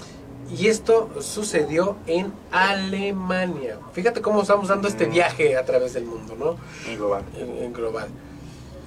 [0.56, 3.78] Y esto sucedió en Alemania.
[3.92, 6.56] Fíjate cómo estamos dando este viaje a través del mundo, ¿no?
[6.90, 7.24] En global.
[7.38, 8.08] en, en global.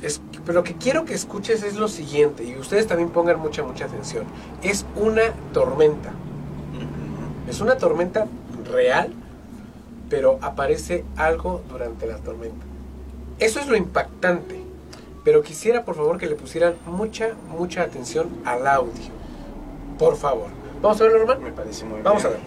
[0.02, 3.64] Es, pero lo que quiero que escuches es lo siguiente, y ustedes también pongan mucha,
[3.64, 4.26] mucha atención.
[4.62, 6.12] Es una tormenta.
[7.50, 8.28] Es una tormenta
[8.72, 9.14] real,
[10.10, 12.66] pero aparece algo durante la tormenta.
[13.40, 14.62] Eso es lo impactante.
[15.24, 18.92] Pero quisiera por favor que le pusieran mucha, mucha atención al audio.
[19.98, 20.48] Por favor.
[20.82, 21.42] ¿Vamos a verlo, Norman?
[21.44, 22.36] Me parece muy Vamos bien.
[22.36, 22.46] a ver.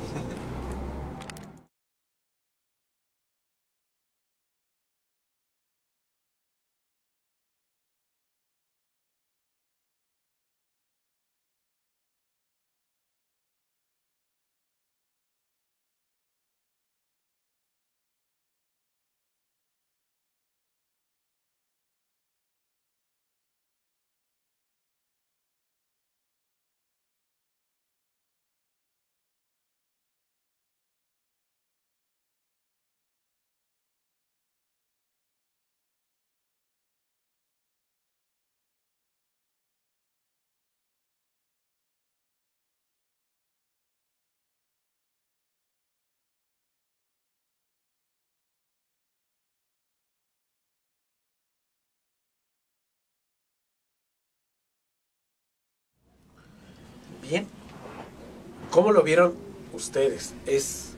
[58.78, 59.34] ¿Cómo lo vieron
[59.72, 60.34] ustedes?
[60.46, 60.90] Es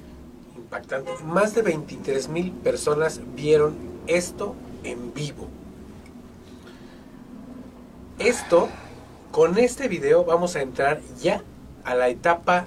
[0.55, 1.11] impactante.
[1.25, 3.75] Más de 23 mil personas vieron
[4.07, 5.49] esto en vivo.
[8.19, 8.69] Esto,
[9.33, 11.43] con este video vamos a entrar ya
[11.83, 12.67] a la etapa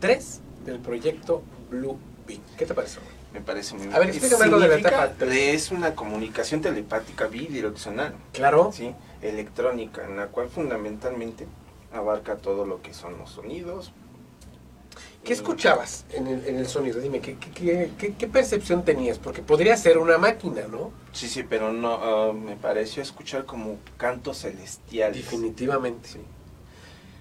[0.00, 1.96] 3 del proyecto Blue
[2.28, 2.42] Beam.
[2.58, 2.98] ¿Qué te parece?
[2.98, 3.14] Román?
[3.32, 3.96] Me parece muy bien.
[3.96, 5.62] A ver, explícame algo de la etapa tres.
[5.64, 8.70] Es una comunicación telepática bidireccional, Claro.
[8.70, 8.94] ¿sí?
[9.22, 11.46] electrónica, en la cual fundamentalmente
[11.90, 13.92] abarca todo lo que son los sonidos.
[15.24, 17.00] ¿Qué escuchabas en el, en el sonido?
[17.00, 19.18] Dime, ¿qué, qué, qué- qué- percepción tenías?
[19.20, 20.90] Porque podría ser una máquina, ¿no?
[21.12, 25.24] Sí, sí, pero no, ah, me pareció escuchar como cantos celestiales.
[25.24, 26.08] Definitivamente.
[26.08, 26.18] Sí.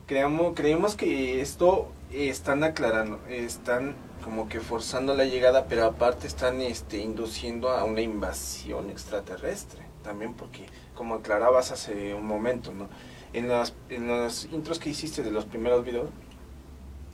[0.08, 6.60] Creamos, creemos que esto están aclarando, están como que forzando la llegada, pero aparte están
[6.62, 9.82] este, induciendo a una invasión extraterrestre.
[10.04, 12.90] También porque, como aclarabas hace un momento, ¿no?
[13.34, 16.10] En las, en los intros que hiciste de los primeros videos,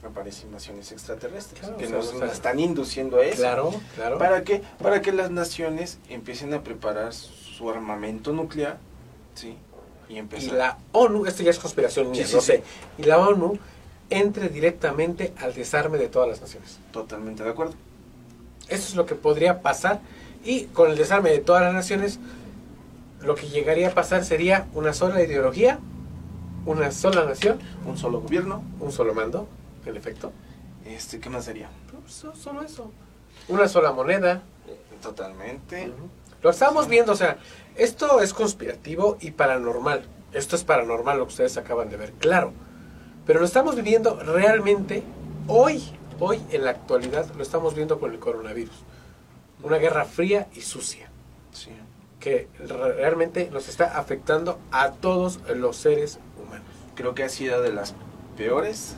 [0.08, 3.38] aparecen invasiones extraterrestres, Claro, que nos están induciendo a eso.
[3.38, 4.18] Claro, claro.
[4.18, 4.62] ¿Para qué?
[4.82, 8.78] Para que las naciones empiecen a preparar su armamento nuclear,
[9.36, 9.58] ¿sí?
[10.10, 10.54] Y y empezar.
[10.54, 12.48] la ONU, esto ya es conspiración mía, Sí, sí, no sí.
[12.48, 12.64] sé,
[12.98, 13.58] y la ONU
[14.10, 16.80] entre directamente al desarme de todas las naciones.
[16.94, 17.74] Totalmente de acuerdo.
[18.70, 20.00] Eso es lo que podría pasar
[20.46, 22.20] y con el desarme de todas las naciones,
[23.22, 25.80] lo que llegaría a pasar sería una sola ideología,
[26.66, 28.64] una sola nación, Un solo gobierno.
[28.80, 29.48] un solo mando,
[29.90, 30.32] en efecto.
[30.86, 31.70] Este, ¿qué más sería?
[32.02, 32.92] Pues, so- solo eso.
[33.50, 34.42] Una sola moneda.
[35.02, 35.92] Totalmente.
[36.42, 37.38] Lo estamos viendo, o sea,
[37.76, 40.04] esto es conspirativo y paranormal.
[40.34, 42.54] Esto es paranormal lo que ustedes acaban de ver, claro.
[43.26, 45.04] Pero lo estamos viviendo realmente
[45.48, 45.84] hoy,
[46.20, 48.76] hoy en la actualidad, lo estamos viendo con el coronavirus.
[49.64, 51.10] Una guerra fría y sucia,
[51.52, 51.72] Sí.
[52.20, 56.68] que re- realmente nos está afectando a todos los seres humanos.
[56.96, 57.94] Creo que ha sido de las
[58.38, 58.96] peores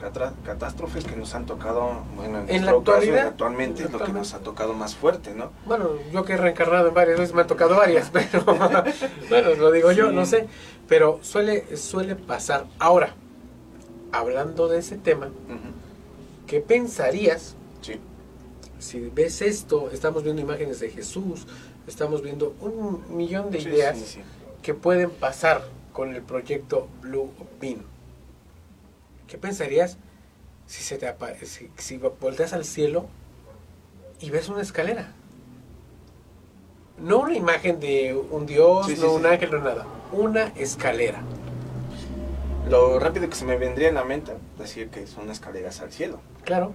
[0.00, 4.12] catástrofes que nos han tocado, bueno, En la nuestro caso, actualidad, actualmente es lo que
[4.12, 5.50] nos ha tocado más fuerte, ¿no?
[5.66, 9.70] Bueno, yo que he reencarnado en varias veces me han tocado varias, pero bueno, lo
[9.70, 10.48] digo yo, no sé.
[10.88, 12.66] Pero suele, suele pasar.
[12.78, 13.14] Ahora,
[14.12, 15.30] hablando de ese tema.
[16.46, 18.00] ¿qué pensarías Sí.
[18.80, 19.90] si ves esto?
[19.92, 21.46] Estamos viendo imágenes de Jesús,
[21.86, 24.16] estamos viendo un millón de Sí, ideas
[24.62, 27.82] que pueden pasar con el proyecto Blue Beam.
[29.30, 29.96] ¿Qué pensarías
[30.66, 31.14] si se te
[31.46, 33.06] si, si volteas al cielo
[34.20, 35.12] y ves una escalera?
[36.98, 39.06] No una imagen de un dios, Sí, no sí.
[39.06, 39.86] un ángel, no nada.
[40.12, 41.20] Una escalera.
[42.68, 46.20] Lo rápido que se me vendría en la mente, decir que son escaleras al cielo.
[46.44, 46.74] Claro.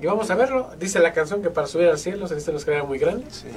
[0.00, 0.70] Y vamos a verlo.
[0.78, 3.26] Dice la canción que para subir al cielo se necesita una escalera muy grande.
[3.30, 3.48] Sí.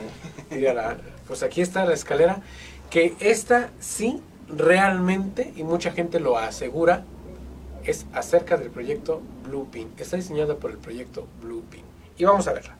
[0.51, 2.41] Mira, la- pues aquí está la escalera.
[2.89, 7.05] Que esta sí, realmente, y mucha gente lo asegura,
[7.85, 9.91] es acerca del proyecto Blue Pin.
[9.97, 11.83] Está diseñada por el proyecto Blue Pin.
[12.17, 12.77] Y vamos a verla.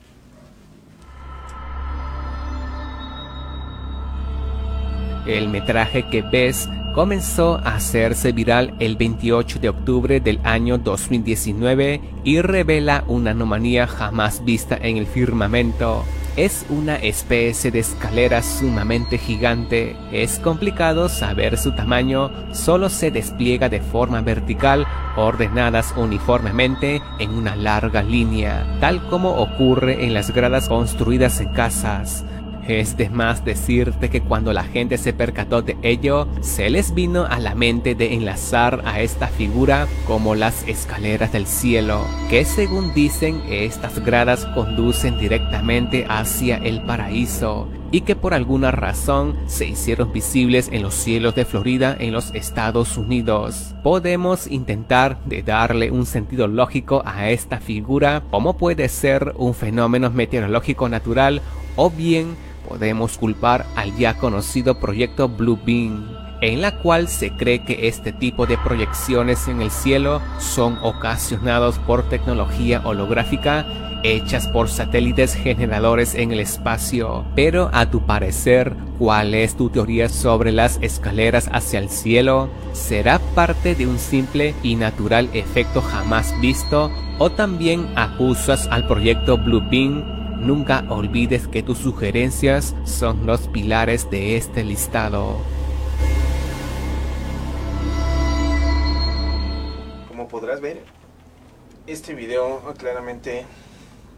[5.26, 12.02] El metraje que ves comenzó a hacerse viral el 28 de octubre del año 2019
[12.24, 16.04] y revela una anomalía jamás vista en el firmamento.
[16.36, 19.96] Es una especie de escalera sumamente gigante.
[20.12, 27.56] Es complicado saber su tamaño, solo se despliega de forma vertical, ordenadas uniformemente en una
[27.56, 32.26] larga línea, tal como ocurre en las gradas construidas en casas.
[32.68, 37.26] Es de más decirte que cuando la gente se percató de ello, se les vino
[37.26, 42.94] a la mente de enlazar a esta figura como las escaleras del cielo, que según
[42.94, 50.12] dicen estas gradas conducen directamente hacia el paraíso y que por alguna razón se hicieron
[50.12, 53.76] visibles en los cielos de Florida en los Estados Unidos.
[53.84, 60.10] Podemos intentar de darle un sentido lógico a esta figura como puede ser un fenómeno
[60.10, 61.42] meteorológico natural
[61.76, 62.36] o bien
[62.68, 66.06] podemos culpar al ya conocido proyecto Blue Beam,
[66.42, 71.80] en la cual se cree que este tipo de proyecciones en el cielo son ocasionados
[71.80, 73.66] por tecnología holográfica
[74.04, 77.26] hechas por satélites generadores en el espacio.
[77.36, 82.50] Pero a tu parecer, ¿cuál es tu teoría sobre las escaleras hacia el cielo?
[82.74, 86.92] ¿Será parte de un simple y natural efecto jamás visto?
[87.18, 94.10] ¿O también acusas al proyecto Blue Beam Nunca olvides que tus sugerencias son los pilares
[94.10, 95.38] de este listado.
[100.08, 100.84] Como podrás ver,
[101.88, 103.46] este video claramente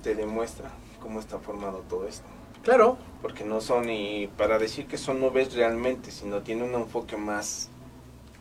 [0.03, 0.69] te demuestra
[1.01, 2.25] cómo está formado todo esto.
[2.63, 2.97] Claro.
[3.21, 7.69] Porque no son ni para decir que son nubes realmente, sino tiene un enfoque más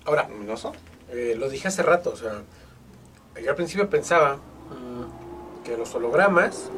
[0.06, 0.72] Ahora, luminoso.
[1.10, 2.42] Eh, lo dije hace rato, o sea,
[3.42, 6.70] yo al principio pensaba mm, que los hologramas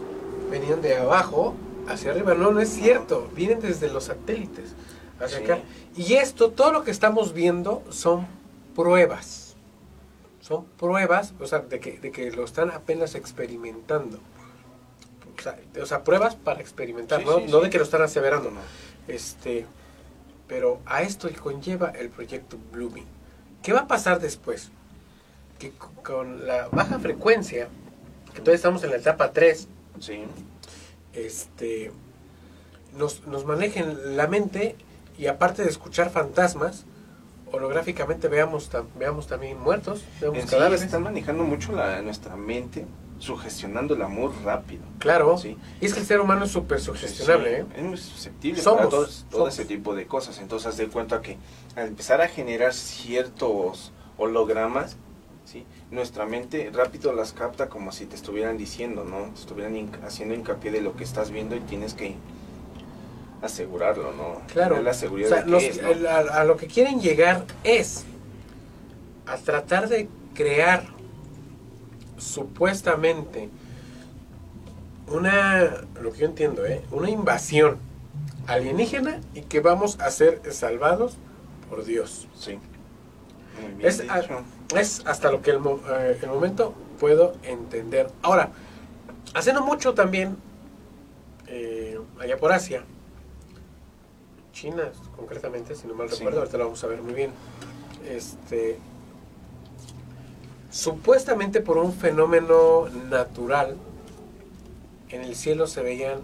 [0.51, 1.55] venían de abajo
[1.89, 2.35] hacia arriba.
[2.35, 3.29] No, no es cierto.
[3.35, 4.75] Vienen desde los satélites
[5.21, 5.45] hacia Sí.
[5.45, 5.59] acá.
[5.97, 8.27] Y esto, todo lo que estamos viendo son
[8.75, 9.55] pruebas.
[10.41, 14.19] Son pruebas, o sea, de que, de que lo están apenas experimentando.
[15.39, 17.39] O sea, de- o sea, pruebas para experimentar, Sí, ¿no?
[17.39, 18.51] sí, no de que lo están aseverando.
[18.51, 18.61] No.
[19.09, 19.67] Este,
[20.47, 23.07] pero a esto conlleva el proyecto Bluebeam.
[23.63, 24.71] ¿Qué va a pasar después?
[25.59, 27.69] Que con la baja frecuencia,
[28.33, 29.69] que todavía estamos en la etapa 3,
[30.01, 30.25] Sí.
[31.13, 31.93] este,
[32.97, 34.77] nos, nos manejen la mente
[35.19, 36.85] y aparte de escuchar fantasmas,
[37.53, 40.83] holográficamente veamos, tam- veamos también muertos, veamos En sí, cadáveres.
[40.83, 42.87] están manejando mucho la, nuestra mente,
[43.19, 44.83] sugestionándola muy rápido.
[44.99, 45.57] Claro, Sí.
[45.81, 47.49] y es que el ser humano es súper sugestionable.
[47.49, 47.67] Sí, ¿eh?
[47.77, 49.49] Es muy susceptible Somos, para todo somos.
[49.55, 50.39] ese tipo de cosas.
[50.39, 51.39] Entonces, de cuenta que
[51.77, 54.97] al empezar a generar ciertos hologramas,
[55.47, 55.65] ¿sí?
[55.91, 59.31] nuestra mente rápido las capta como si te estuvieran diciendo, ¿no?
[59.33, 62.15] Te estuvieran hinc- haciendo hincapié de lo que estás viendo y tienes que
[63.43, 64.43] asegurarlo, ¿no?
[64.53, 64.71] Claro.
[64.77, 65.89] Tener la seguridad O sea, de que nos- es, ¿no?
[65.89, 68.05] el- a, a lo que quieren llegar es
[69.27, 70.85] a tratar de crear
[72.19, 73.49] supuestamente
[75.09, 76.83] una, lo que yo entiendo, ¿eh?
[76.91, 77.79] una invasión
[78.47, 81.17] alienígena y que vamos a ser salvados
[81.69, 82.27] por Dios.
[82.37, 82.59] Sí.
[83.61, 84.43] Muy bien Es, a- dicho.
[84.75, 88.11] Es hasta lo que el, eh, el momento puedo entender.
[88.23, 88.51] Ahora,
[89.35, 90.37] hace no mucho también,
[91.47, 92.85] eh, allá por Asia,
[94.53, 96.17] China concretamente, si no mal Sí.
[96.17, 97.31] recuerdo, ahorita lo vamos a ver muy bien,
[98.09, 98.79] este,
[100.71, 103.77] supuestamente por un fenómeno natural,
[105.11, 106.21] en el cielo se veían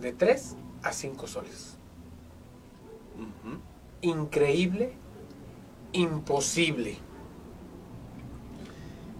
[0.00, 1.72] de 3 a 5 soles.
[4.02, 4.92] Increíble,
[5.92, 6.98] imposible.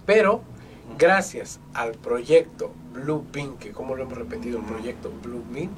[0.07, 0.41] Pero
[0.99, 5.69] gracias al proyecto Blue Beam, que como lo hemos repetido, el proyecto Blue Beam,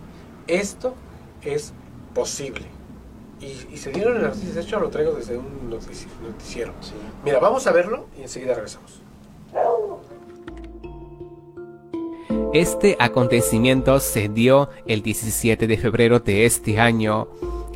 [0.47, 0.95] esto
[1.43, 1.73] es
[2.15, 2.67] posible.
[3.41, 6.73] Y, y se dieron en las noticias, de hecho lo traigo desde un notici- noticiero.
[6.81, 6.93] Sí.
[7.25, 9.01] Mira, vamos a verlo y enseguida regresamos.
[12.53, 17.29] Este acontecimiento se dio el 17 de febrero de este año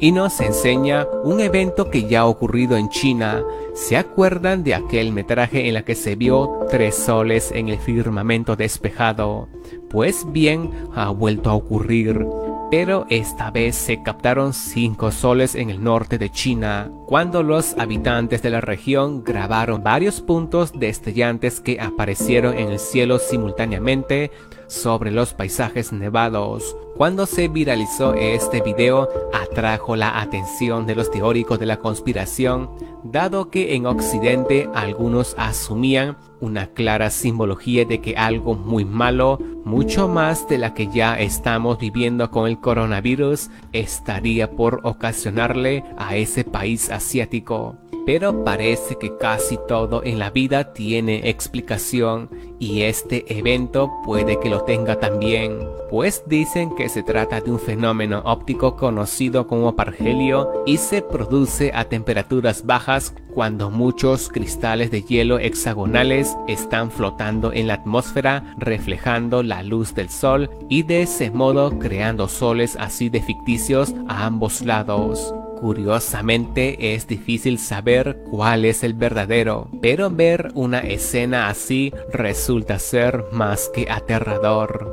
[0.02, 3.44] y nos enseña un evento que ya ha ocurrido en China.
[3.72, 8.56] ¿Se acuerdan de aquel metraje en la que se vio tres soles en el firmamento
[8.56, 9.48] despejado?
[9.88, 12.26] Pues bien, ha vuelto a ocurrir.
[12.68, 18.42] Pero esta vez se captaron cinco soles en el norte de China, cuando los habitantes
[18.42, 24.32] de la región grabaron varios puntos destellantes que aparecieron en el cielo simultáneamente
[24.72, 26.76] sobre los paisajes nevados.
[26.96, 32.70] Cuando se viralizó este video, atrajo la atención de los teóricos de la conspiración,
[33.04, 40.08] dado que en Occidente algunos asumían una clara simbología de que algo muy malo, mucho
[40.08, 46.44] más de la que ya estamos viviendo con el coronavirus, estaría por ocasionarle a ese
[46.44, 47.76] país asiático.
[48.04, 52.28] Pero parece que casi todo en la vida tiene explicación
[52.58, 57.60] y este evento puede que lo tenga también, pues dicen que se trata de un
[57.60, 65.02] fenómeno óptico conocido como pargelio y se produce a temperaturas bajas cuando muchos cristales de
[65.02, 71.30] hielo hexagonales están flotando en la atmósfera reflejando la luz del sol y de ese
[71.30, 75.34] modo creando soles así de ficticios a ambos lados.
[75.62, 83.26] Curiosamente es difícil saber cuál es el verdadero, pero ver una escena así resulta ser
[83.30, 84.90] más que aterrador.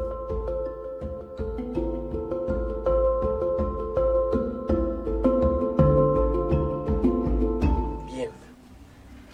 [8.05, 8.29] Bien.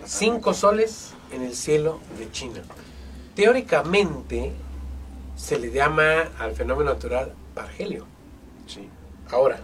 [0.05, 2.61] Cinco soles en el cielo de China.
[3.35, 4.53] Teóricamente
[5.35, 8.05] se le llama al fenómeno natural pargelio.
[8.67, 8.87] Sí.
[9.29, 9.59] Ahora,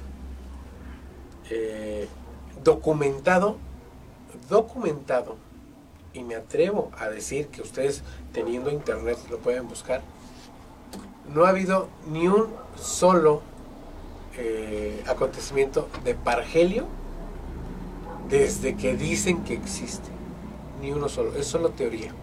[1.52, 2.08] eh,
[2.64, 3.58] documentado,
[4.50, 5.36] documentado,
[6.14, 10.02] y me atrevo a decir que ustedes teniendo internet lo pueden buscar,
[11.34, 12.48] no ha habido ni un
[12.78, 13.42] solo
[14.38, 16.86] eh, acontecimiento de pargelio
[18.30, 20.10] desde que dicen que existe.
[20.82, 22.14] Ni uno solo, es solo teoría.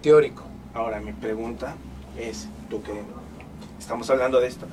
[0.00, 0.44] Teórico.
[0.74, 1.74] Ahora mi pregunta
[2.16, 3.02] es, tú que
[3.78, 4.66] estamos hablando de esto,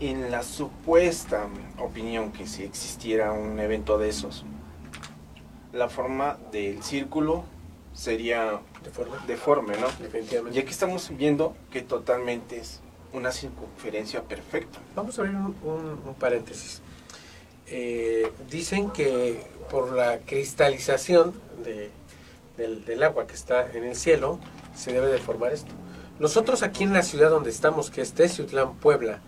[0.00, 1.46] en la supuesta
[1.78, 4.44] opinión que si existiera un evento de esos,
[5.72, 7.44] la forma del círculo
[7.94, 9.16] sería Deforme.
[9.26, 9.86] deforme, ¿no?
[10.00, 10.58] Definitivamente.
[10.58, 12.80] Y aquí estamos viendo que totalmente es
[13.12, 14.78] una circunferencia perfecta.
[14.94, 16.82] Vamos a abrir un, un- un paréntesis.
[17.68, 21.32] Eh, dicen que por la cristalización
[21.64, 21.90] de-
[22.56, 24.38] del, del agua que está en el cielo,
[24.74, 25.72] se debe de formar esto.
[26.18, 29.20] Nosotros aquí en la ciudad donde estamos, que es Teciutlán, Puebla,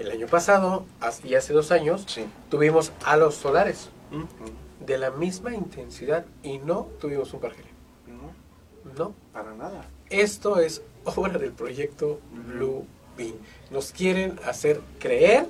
[0.00, 0.84] el año pasado
[1.24, 2.24] y hace dos años, Sí.
[2.48, 7.70] tuvimos halos solares Mm, de la misma intensidad y no tuvimos un pargelio.
[8.06, 9.14] No, No.
[9.32, 9.84] para nada.
[10.08, 12.84] Esto es obra del proyecto Blue
[13.16, 13.34] Bean.
[13.70, 15.46] Nos quieren hacer creer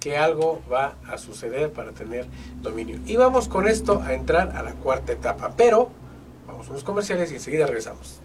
[0.00, 2.26] que algo va a suceder para tener
[2.62, 3.00] dominio.
[3.06, 5.54] Y vamos con esto a entrar a la cuarta etapa.
[5.56, 5.90] Pero
[6.46, 8.20] vamos a unos comerciales y enseguida regresamos.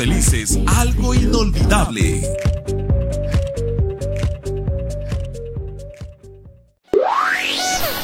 [0.00, 2.22] felices algo inolvidable.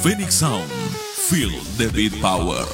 [0.00, 2.64] Phoenix Sound, feel the beat power.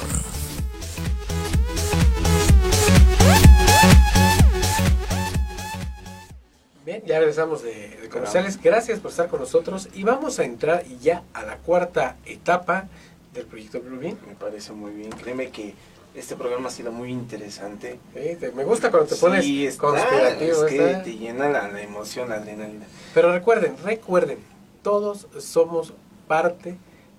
[6.86, 8.58] Bien, ya regresamos de, de comerciales.
[8.62, 12.86] Gracias por estar con nosotros y vamos a entrar ya a la cuarta etapa
[13.34, 14.16] del proyecto Blue Bean.
[14.26, 15.10] Me parece muy bien.
[15.10, 15.74] Créeme que
[16.14, 17.98] este programa ha sido muy interesante.
[18.14, 20.64] Sí, te- me gusta cuando te pones Sí, está, conspirativo.
[20.64, 21.02] es que está.
[21.02, 22.86] te llena la, la emoción, la adrenalina.
[23.12, 24.38] Pero recuerden, recuerden,
[24.82, 25.92] todos somos
[26.26, 26.78] parte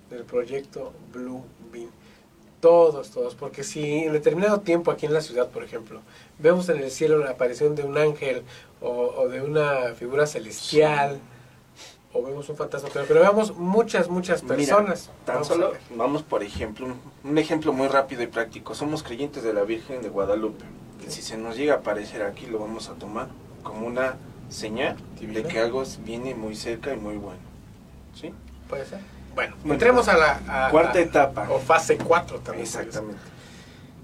[0.09, 1.89] del proyecto Blue Bean.
[2.61, 6.01] Todos, todos, porque si en determinado tiempo aquí en la ciudad, por ejemplo,
[6.39, 8.43] vemos en el cielo la aparición de un ángel
[8.81, 11.19] o, o de una figura celestial,
[12.11, 15.09] o vemos un fantasma, pero, pero vemos muchas, muchas Mira, personas.
[15.25, 18.75] tan Vamos solo, vamos por ejemplo, un, un ejemplo muy rápido y práctico.
[18.75, 20.65] Somos creyentes de la Virgen de Guadalupe.
[21.01, 23.29] Que si se nos llega a aparecer aquí, lo vamos a tomar
[23.63, 24.17] como una
[24.49, 25.41] señal Divina.
[25.41, 27.39] de que algo viene muy cerca y muy bueno.
[28.19, 28.33] ¿Sí?
[28.67, 28.99] ¿Puede ser?
[29.39, 31.47] Bueno, entremos a la a- cuarta a- etapa.
[31.49, 32.65] O fase 4 también.
[32.65, 33.19] Exactamente.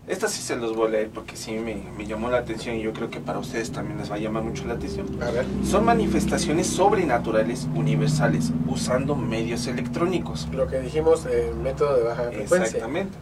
[0.08, 2.82] Esta sí se los voy a leer porque sí me, me llamó la atención y
[2.84, 5.08] yo creo que para ustedes también les va a llamar mucho la atención.
[5.22, 5.46] A ver.
[5.66, 10.48] Son manifestaciones sobrenaturales universales usando medios electrónicos.
[10.54, 12.58] Lo que dijimos, eh, método de baja frecuencia.
[12.66, 13.18] Exactamente.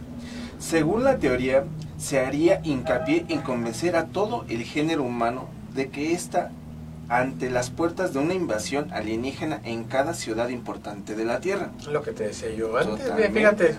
[0.60, 1.64] Según la teoría,
[1.98, 6.52] se haría hincapié en convencer a todo el género humano de que está
[7.10, 11.70] ante las puertas de una invasión alienígena en cada ciudad importante de la Tierra.
[11.90, 13.40] Lo que te decía yo antes, Totalmente.
[13.40, 13.76] fíjate.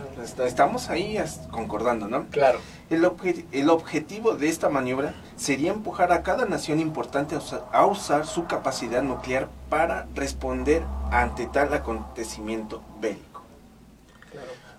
[0.47, 1.19] Estamos ahí
[1.51, 2.27] concordando, ¿no?
[2.27, 2.59] Claro.
[2.91, 7.65] El, obje- el objetivo de esta maniobra sería empujar a cada nación importante a usar,
[7.73, 13.43] a usar su capacidad nuclear para responder ante tal acontecimiento bélico.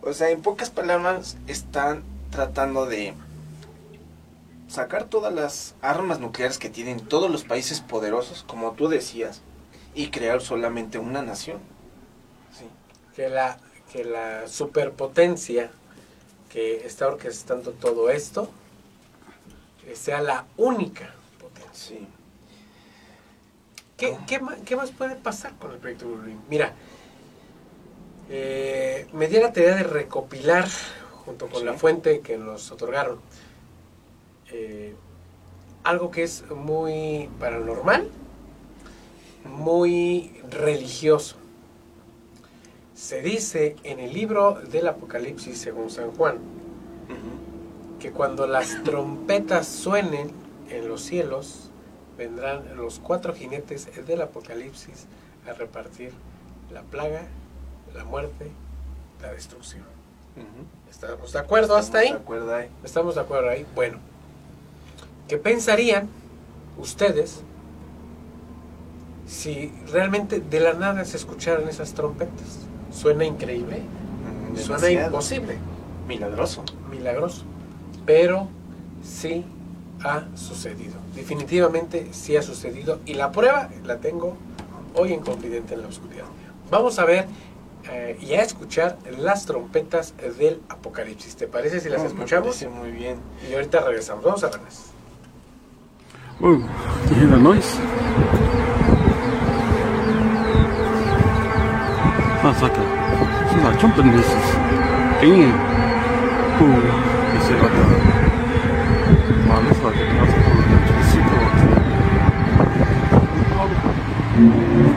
[0.02, 3.16] O sea, en pocas palabras, están tratando de
[4.76, 9.42] sacar todas las armas nucleares que tienen todos los países poderosos, como tú decías,
[9.94, 11.60] y crear solamente una nación.
[12.58, 12.66] Sí.
[13.16, 13.58] que la,
[13.92, 15.72] que la superpotencia
[16.52, 18.50] que está orquestando todo esto
[19.94, 21.72] sea la única potencia.
[21.74, 22.08] Sí.
[23.98, 26.40] ¿Qué, qué ma- qué más puede pasar con el proyecto Blue?
[26.50, 26.74] Mira,
[28.30, 30.68] eh, me di la tarea de recopilar,
[31.26, 31.66] junto con Sí.
[31.66, 33.20] la fuente que nos otorgaron,
[34.52, 34.96] eh,
[35.84, 38.10] algo que es muy paranormal,
[39.46, 41.38] muy religioso.
[42.96, 46.40] Se dice en el libro del Apocalipsis según San Juan
[48.00, 50.32] que cuando las trompetas suenen
[50.70, 51.72] en los cielos,
[52.18, 55.08] vendrán los cuatro jinetes del Apocalipsis
[55.48, 56.12] a repartir
[56.72, 57.24] la plaga,
[57.96, 58.52] la muerte,
[59.22, 59.84] la destrucción.
[60.90, 62.10] ¿Estamos de acuerdo hasta ahí?
[62.10, 62.70] ¿De acuerdo ahí?
[62.84, 63.66] ¿Estamos de acuerdo ahí?
[63.74, 63.98] Bueno,
[65.28, 66.08] ¿qué pensarían
[66.78, 67.42] ustedes
[69.28, 72.60] si realmente de la nada se escucharan esas trompetas?
[72.92, 73.82] ¿Suena increíble?
[74.54, 75.58] Mm, Suena imposible,
[76.08, 76.64] Milagroso.
[76.92, 77.44] milagroso,
[78.06, 78.48] pero
[79.04, 79.44] sí
[80.04, 80.94] ha sucedido.
[81.16, 84.36] Definitivamente sí ha sucedido y la prueba la tengo
[84.94, 86.26] hoy en Confidente en la Oscuridad.
[86.70, 87.26] Vamos a ver
[87.92, 91.36] eh, y a escuchar las trompetas del Apocalipsis.
[91.36, 92.48] ¿Te parece si las No, me escuchamos?
[92.48, 93.18] parece muy bien.
[93.50, 94.24] Y ahorita regresamos.
[94.24, 94.86] Vamos a verlas.
[96.42, 96.58] Oh,
[97.10, 97.76] you hear the noise?
[102.62, 102.76] Like a,
[103.50, 104.46] sounds like trumpet noises.
[105.22, 105.56] Damn.
[106.62, 106.80] Ooh,
[107.38, 107.84] is it like a,
[109.48, 110.62] wow, looks like that's a cool
[114.36, 114.95] That's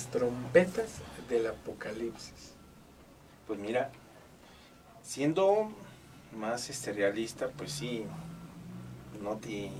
[0.00, 0.86] Las trompetas
[1.28, 2.54] del Apocalipsis.
[3.46, 3.90] Pues mira,
[5.02, 5.70] siendo
[6.34, 8.04] más este realista, pues sí,
[9.22, 9.70] no te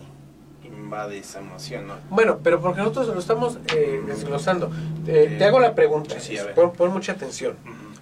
[0.62, 1.94] invade esa emoción, ¿no?
[2.10, 4.70] Bueno, pero porque nosotros lo estamos eh, desglosando.
[5.06, 7.56] Eh, te hago la pregunta, Sí, pon, pon mucha atención.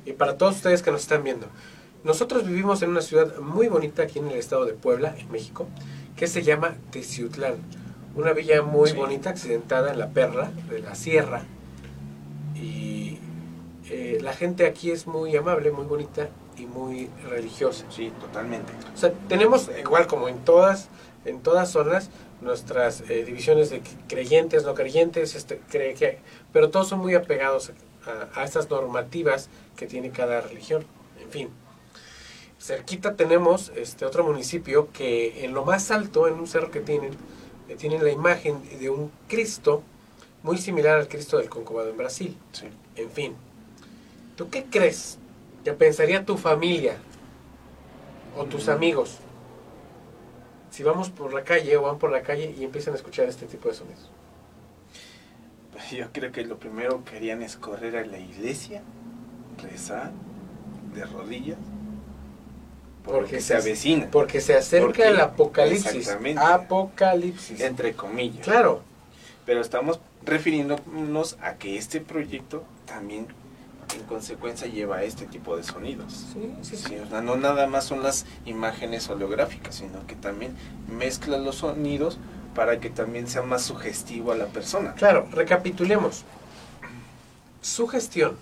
[0.04, 1.46] Y para todos ustedes que nos están viendo,
[2.02, 5.68] nosotros vivimos en una ciudad muy bonita aquí en el estado de Puebla, en México,
[6.16, 7.54] que se llama Teciutlán.
[8.16, 8.96] Una villa muy Sí.
[8.96, 11.44] bonita, accidentada en la perla de la sierra.
[12.60, 13.18] Y
[13.90, 17.84] eh, la gente aquí es muy amable, muy bonita y muy religiosa.
[17.90, 18.72] Sí, totalmente.
[18.94, 20.88] O sea, tenemos, igual como en todas,
[21.24, 26.18] en todas zonas, nuestras eh, divisiones de creyentes, no creyentes, este, cree que,
[26.52, 27.72] pero todos son muy apegados
[28.06, 30.84] a, a estas normativas que tiene cada religión.
[31.22, 31.50] En fin.
[32.60, 37.12] Cerquita tenemos este otro municipio que en lo más alto, en un cerro que tienen,
[37.68, 39.82] eh, tienen la imagen de un Cristo
[40.42, 42.36] muy similar al Cristo del Concobado en Brasil.
[42.52, 42.66] Sí.
[42.96, 43.34] En fin.
[44.36, 45.18] ¿Tú qué crees
[45.64, 46.96] que pensaría tu familia
[48.36, 49.18] o tus amigos
[50.70, 53.46] si vamos por la calle o van por la calle y empiezan a escuchar este
[53.46, 54.10] tipo de sonidos?
[55.72, 58.82] Pues yo creo que lo primero que harían es correr a la iglesia,
[59.62, 60.12] rezar
[60.94, 61.58] de rodillas,
[63.04, 65.94] porque se avecina, Porque se acerca Porque- el apocalipsis.
[65.96, 66.40] exactamente.
[66.42, 67.60] Apocalipsis.
[67.60, 68.44] entre comillas.
[68.44, 68.82] Claro.
[69.46, 69.98] Pero estamos
[70.28, 73.26] refiriéndonos a que este proyecto también
[73.94, 76.26] en consecuencia lleva este tipo de sonidos.
[76.32, 76.84] Sí, sí, sí.
[76.88, 80.54] Sí, o sea, no nada más son las imágenes holográficas, sino que también
[80.88, 82.18] mezcla los sonidos
[82.54, 84.94] para que también sea más sugestivo a la persona.
[84.94, 86.24] Claro, recapitulemos.
[87.62, 88.36] Sugestión,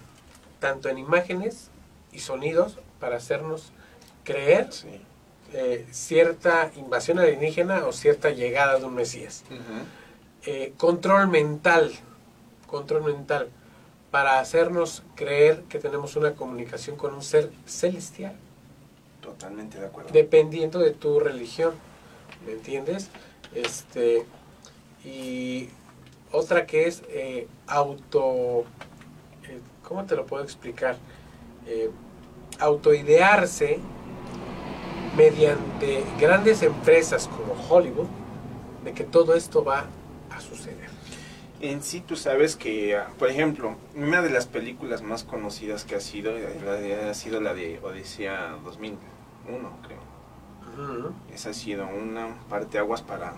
[0.58, 1.70] tanto en imágenes
[2.12, 3.72] y sonidos, para hacernos
[4.24, 4.68] creer
[5.52, 9.44] eh, cierta invasión alienígena o cierta llegada de un Mesías.
[10.48, 11.90] Eh, control mental,
[12.68, 13.48] control mental,
[14.12, 18.36] para hacernos creer que tenemos una comunicación con un ser celestial,
[19.20, 20.10] Totalmente de acuerdo.
[20.12, 21.74] dependiendo de tu religión,
[22.46, 23.10] ¿me entiendes?
[23.56, 24.24] Este,
[25.04, 25.68] y
[26.30, 28.60] otra que es eh, auto,
[29.48, 30.96] eh, ¿cómo te lo puedo explicar?
[32.60, 33.80] Autoidearse
[35.16, 38.06] mediante grandes empresas como Hollywood
[38.84, 39.86] de que todo esto va
[41.60, 46.00] En sí, tú sabes que, por ejemplo, una de las películas más conocidas que ha
[46.00, 46.32] sido,
[46.64, 50.00] la de- ha sido la de Odisea 2001, creo.
[51.34, 53.32] Esa ha sido una parte aguas para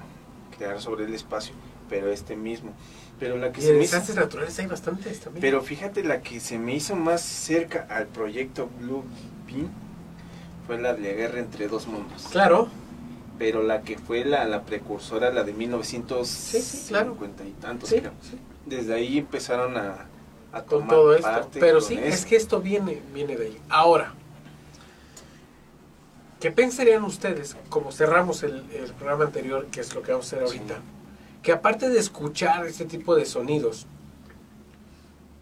[0.56, 1.54] crear sobre el espacio,
[1.88, 2.72] pero este mismo.
[3.20, 5.40] Pero la que Y se me hizo, naturales hay bastantes también.
[5.40, 9.04] pero fíjate, la que se me hizo más cerca al proyecto Blue
[9.46, 9.68] Beam
[10.66, 12.26] fue la de la guerra entre dos mundos.
[12.32, 12.68] claro,
[13.39, 17.16] Pero la que fue la, la precursora, la de 1950 Sí, sí, claro.
[17.47, 18.12] y tantos, sí, creo.
[18.66, 20.07] Desde ahí empezaron a,
[20.53, 21.28] a con tomar todo esto.
[21.30, 23.59] parte Pero sí, es que esto viene, viene de ahí.
[23.68, 24.12] Ahora,
[26.41, 30.36] ¿qué pensarían ustedes, como cerramos el, el programa anterior, que es lo que vamos a
[30.36, 30.80] hacer ahorita,
[31.43, 33.86] que aparte de escuchar este tipo de sonidos,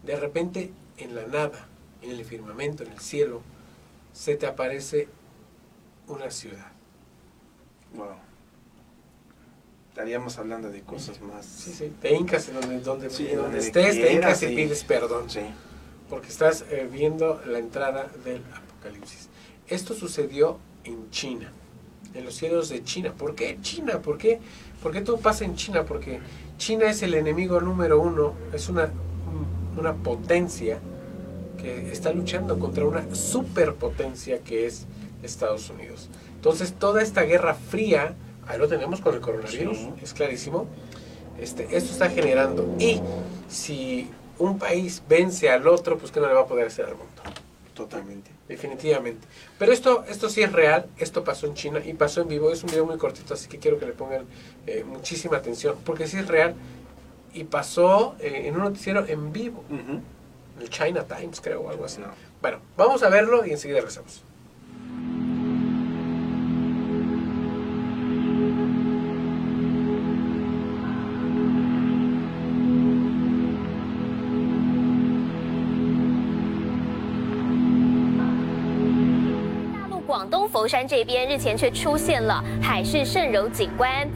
[0.04, 1.66] de repente en la nada,
[2.02, 3.40] en el firmamento, en el cielo,
[4.12, 5.08] se te aparece
[6.06, 6.75] una ciudad?
[7.94, 8.06] Wow.
[9.90, 11.46] Estaríamos hablando de cosas más.
[11.46, 14.54] Sí, sí, te hincas en donde, donde, Sí, donde donde estés, te quieras, hincas y
[14.56, 15.30] pides perdón.
[15.30, 15.40] Sí.
[16.10, 19.28] porque estás eh, viendo la entrada del apocalipsis.
[19.68, 21.50] Esto sucedió en China,
[22.14, 23.12] en los cielos de China.
[23.16, 24.00] ¿Por qué China?
[24.00, 24.38] ¿Por qué,
[24.82, 25.84] ¿Por qué todo pasa en China?
[25.84, 26.20] Porque
[26.58, 30.78] China es el enemigo número uno, es una, un- una potencia
[31.58, 34.84] que está luchando contra una superpotencia que es
[35.22, 36.10] Estados Unidos.
[36.46, 38.14] Entonces toda esta guerra fría,
[38.46, 39.90] ahí lo tenemos con el coronavirus, Sí.
[40.00, 40.68] es clarísimo,
[41.40, 42.72] este, esto está generando.
[42.78, 43.00] Y
[43.48, 46.92] si un país vence al otro, pues que no le va a poder hacer al
[46.92, 47.10] mundo.
[47.74, 48.30] Totalmente.
[48.46, 49.26] Definitivamente.
[49.58, 52.52] Pero esto, esto sí es real, esto pasó en China y pasó en vivo.
[52.52, 54.24] Es un video muy cortito, así que quiero que le pongan
[54.68, 56.54] eh, muchísima atención, porque sí es real
[57.34, 60.00] y pasó eh, en un noticiero en vivo, Ujú.
[60.60, 62.00] el China Times, creo, o algo así.
[62.00, 62.06] No.
[62.40, 64.22] Bueno, vamos a verlo y enseguida regresamos.
[80.66, 84.08] 山这边日前却出现了海市蜃楼景观，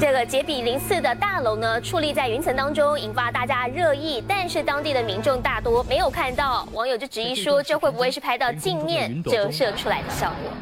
[0.00, 4.22] 这个杰比零四的大楼呢矗立在云层当中，引发大家热议。
[4.26, 10.52] 但是当地的民众大多没有看到，网友就质疑说，这会不会是拍到镜面折射出来的效果？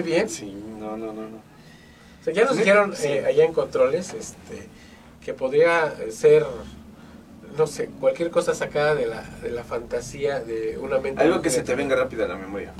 [0.00, 0.28] Muy bien.
[0.28, 1.36] Sí, no, no, no, no.
[1.38, 3.08] O sea, ya nos dijeron sí.
[3.08, 4.68] eh, allá en controles este,
[5.24, 6.44] que podría ser,
[7.56, 11.22] no sé, cualquier cosa sacada de la, de la fantasía de una mente.
[11.22, 12.72] Algo que se te venga rápido a la memoria.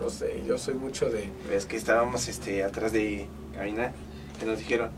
[0.00, 1.28] No sé, yo soy mucho de.
[1.52, 3.92] Es que estábamos este, atrás de Karina,
[4.38, 4.90] que nos dijeron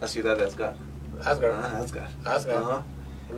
[0.00, 0.76] la ciudad de Asgard.
[1.24, 1.54] Asgard.
[1.54, 2.10] Ah, Asgard.
[2.26, 2.82] Asgard.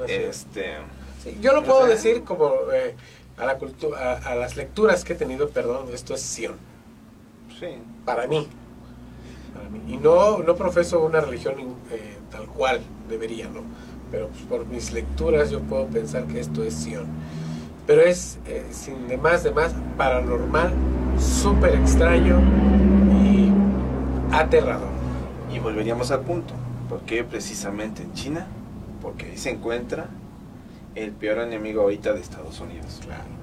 [0.08, 0.76] Este,
[1.22, 2.94] Sí, yo lo o puedo sea, decir como eh,
[3.36, 6.56] a, la cultu- a, a las lecturas que he tenido, perdón, esto es Sion.
[7.60, 7.66] Sí.
[8.06, 8.48] Para mí.
[9.54, 9.80] Para mí.
[9.86, 11.54] Y no, no profeso una religión
[11.90, 13.60] eh, tal cual debería, ¿no?
[14.10, 17.06] Pero pues, por mis lecturas yo puedo pensar que esto es Sion.
[17.86, 20.72] Pero es, eh, sin de más, de más, paranormal,
[21.18, 22.40] súper extraño
[23.22, 23.50] y
[24.34, 24.88] aterrador.
[25.52, 26.54] Y volveríamos al punto.
[26.88, 28.46] ¿Por qué precisamente en China?
[29.02, 30.08] Porque ahí se encuentra
[30.94, 33.00] el peor enemigo ahorita de Estados Unidos.
[33.04, 33.39] Claro.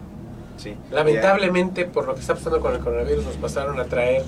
[0.57, 0.75] Sí.
[0.91, 4.23] Lamentablemente, por lo que está pasando con el coronavirus, nos pasaron a traer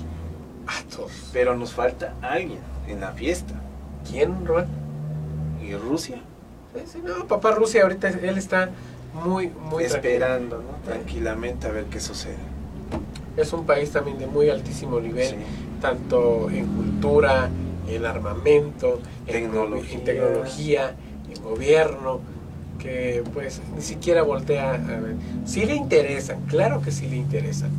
[0.66, 1.10] a todos.
[1.32, 3.54] Pero nos falta alguien en la fiesta.
[4.08, 4.66] ¿Quién, Rubén?
[5.62, 6.20] ¿Y Rusia?
[6.74, 8.70] Sí, sí, no, papá Rusia ahorita él está
[9.12, 10.70] muy, muy Esperando, ¿no?
[10.84, 12.36] Tranquilamente a ver qué sucede.
[13.36, 15.36] Es un país también de muy altísimo nivel, Sí.
[15.80, 17.48] tanto en cultura,
[17.88, 20.94] en armamento, en tecnología,
[21.34, 22.20] en gobierno,
[22.80, 25.14] que pues ni siquiera voltea a ver.
[25.44, 27.70] Sí le interesan, claro que sí le interesan,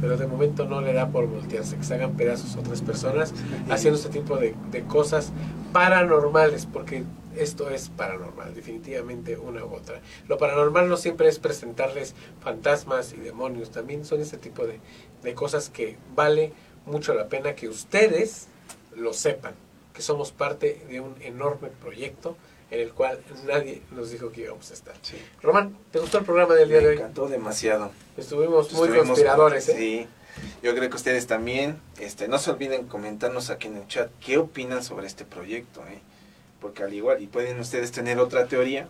[0.00, 3.32] pero de momento no le da por voltearse, que se hagan pedazos otras personas
[3.70, 5.32] haciendo este tipo de, de cosas
[5.72, 7.04] paranormales, porque
[7.36, 10.00] esto es paranormal, definitivamente una u otra.
[10.28, 14.80] Lo paranormal no siempre es presentarles fantasmas y demonios, también son este tipo de,
[15.22, 16.52] de cosas que vale
[16.86, 18.48] mucho la pena que ustedes
[18.96, 19.54] lo sepan,
[19.94, 22.36] que somos parte de un enorme proyecto
[22.70, 24.94] en el cual nadie nos dijo que íbamos a estar.
[25.02, 25.16] Sí.
[25.42, 26.96] Román, ¿te gustó el programa del día Me de hoy?
[26.96, 27.90] encantó demasiado.
[28.16, 29.74] Estuvimos muy Estuvimos- conspiradores, ¿eh?
[29.76, 30.06] Sí.
[30.62, 34.38] Yo creo que ustedes también, este, no se olviden comentarnos aquí en el chat qué
[34.38, 36.00] opinan sobre este proyecto, ¿eh?
[36.60, 38.86] Porque al igual, y pueden ustedes tener otra teoría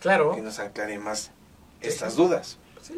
[0.00, 0.34] Claro.
[0.34, 1.30] que nos aclare más
[1.80, 2.58] estas dudas.
[2.80, 2.94] Sí.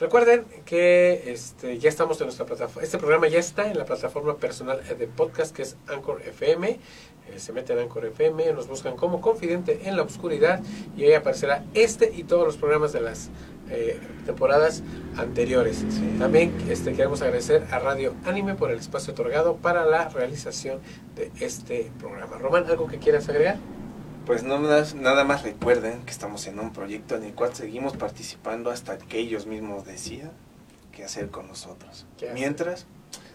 [0.00, 2.82] Recuerden que este, ya estamos en nuestra plataforma.
[2.82, 6.68] Este programa ya está en la plataforma personal de podcast que es Anchor FM.
[6.68, 6.78] Eh,
[7.38, 10.60] se meten a Anchor FM, nos buscan como Confidente en la Oscuridad
[10.96, 13.30] y ahí aparecerá este y todos los programas de las
[13.70, 14.82] eh, temporadas
[15.16, 15.84] anteriores.
[15.88, 16.16] Sí.
[16.18, 20.80] También este, queremos agradecer a Radio Anime por el espacio otorgado para la realización
[21.14, 22.36] de este programa.
[22.38, 23.58] Román, ¿algo que quieras agregar?
[24.26, 28.70] Pues no nada más recuerden que estamos en un proyecto en el cual seguimos participando
[28.70, 30.32] hasta que ellos mismos decidan
[30.92, 32.06] qué hacer con nosotros.
[32.32, 32.86] Mientras,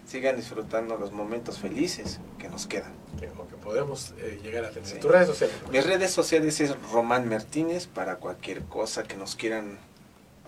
[0.06, 2.92] sigan disfrutando los momentos felices que nos quedan.
[3.18, 4.88] Que, o que podemos eh, llegar a tener.
[4.88, 4.98] Sí.
[4.98, 5.56] ¿Tus redes sociales?
[5.70, 9.78] Mis redes sociales es Román Martínez para cualquier cosa que nos quieran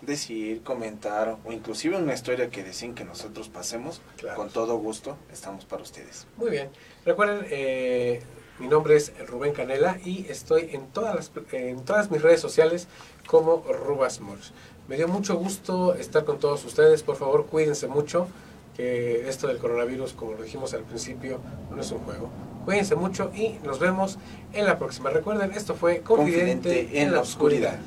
[0.01, 4.03] decir, comentar o inclusive una historia que deseen que nosotros pasemos.
[4.17, 4.37] Claro.
[4.37, 6.27] Con todo gusto estamos para ustedes.
[6.37, 6.71] Muy bien.
[7.05, 8.23] Recuerden, eh,
[8.59, 12.87] mi nombre es Rubén Canela y estoy en todas, las, en todas mis redes sociales
[13.27, 14.53] como Rubas Mols.
[14.89, 17.03] Me dio mucho gusto estar con todos ustedes.
[17.03, 18.29] Por favor, cuídense mucho.
[18.77, 21.41] Que esto del coronavirus, como lo dijimos al principio,
[21.71, 22.31] no es un juego.
[22.65, 24.19] Cuídense mucho y nos vemos
[24.55, 25.11] en la próxima.
[25.11, 27.79] Recuerden, esto fue Confidente, Confidente en la oscuridad.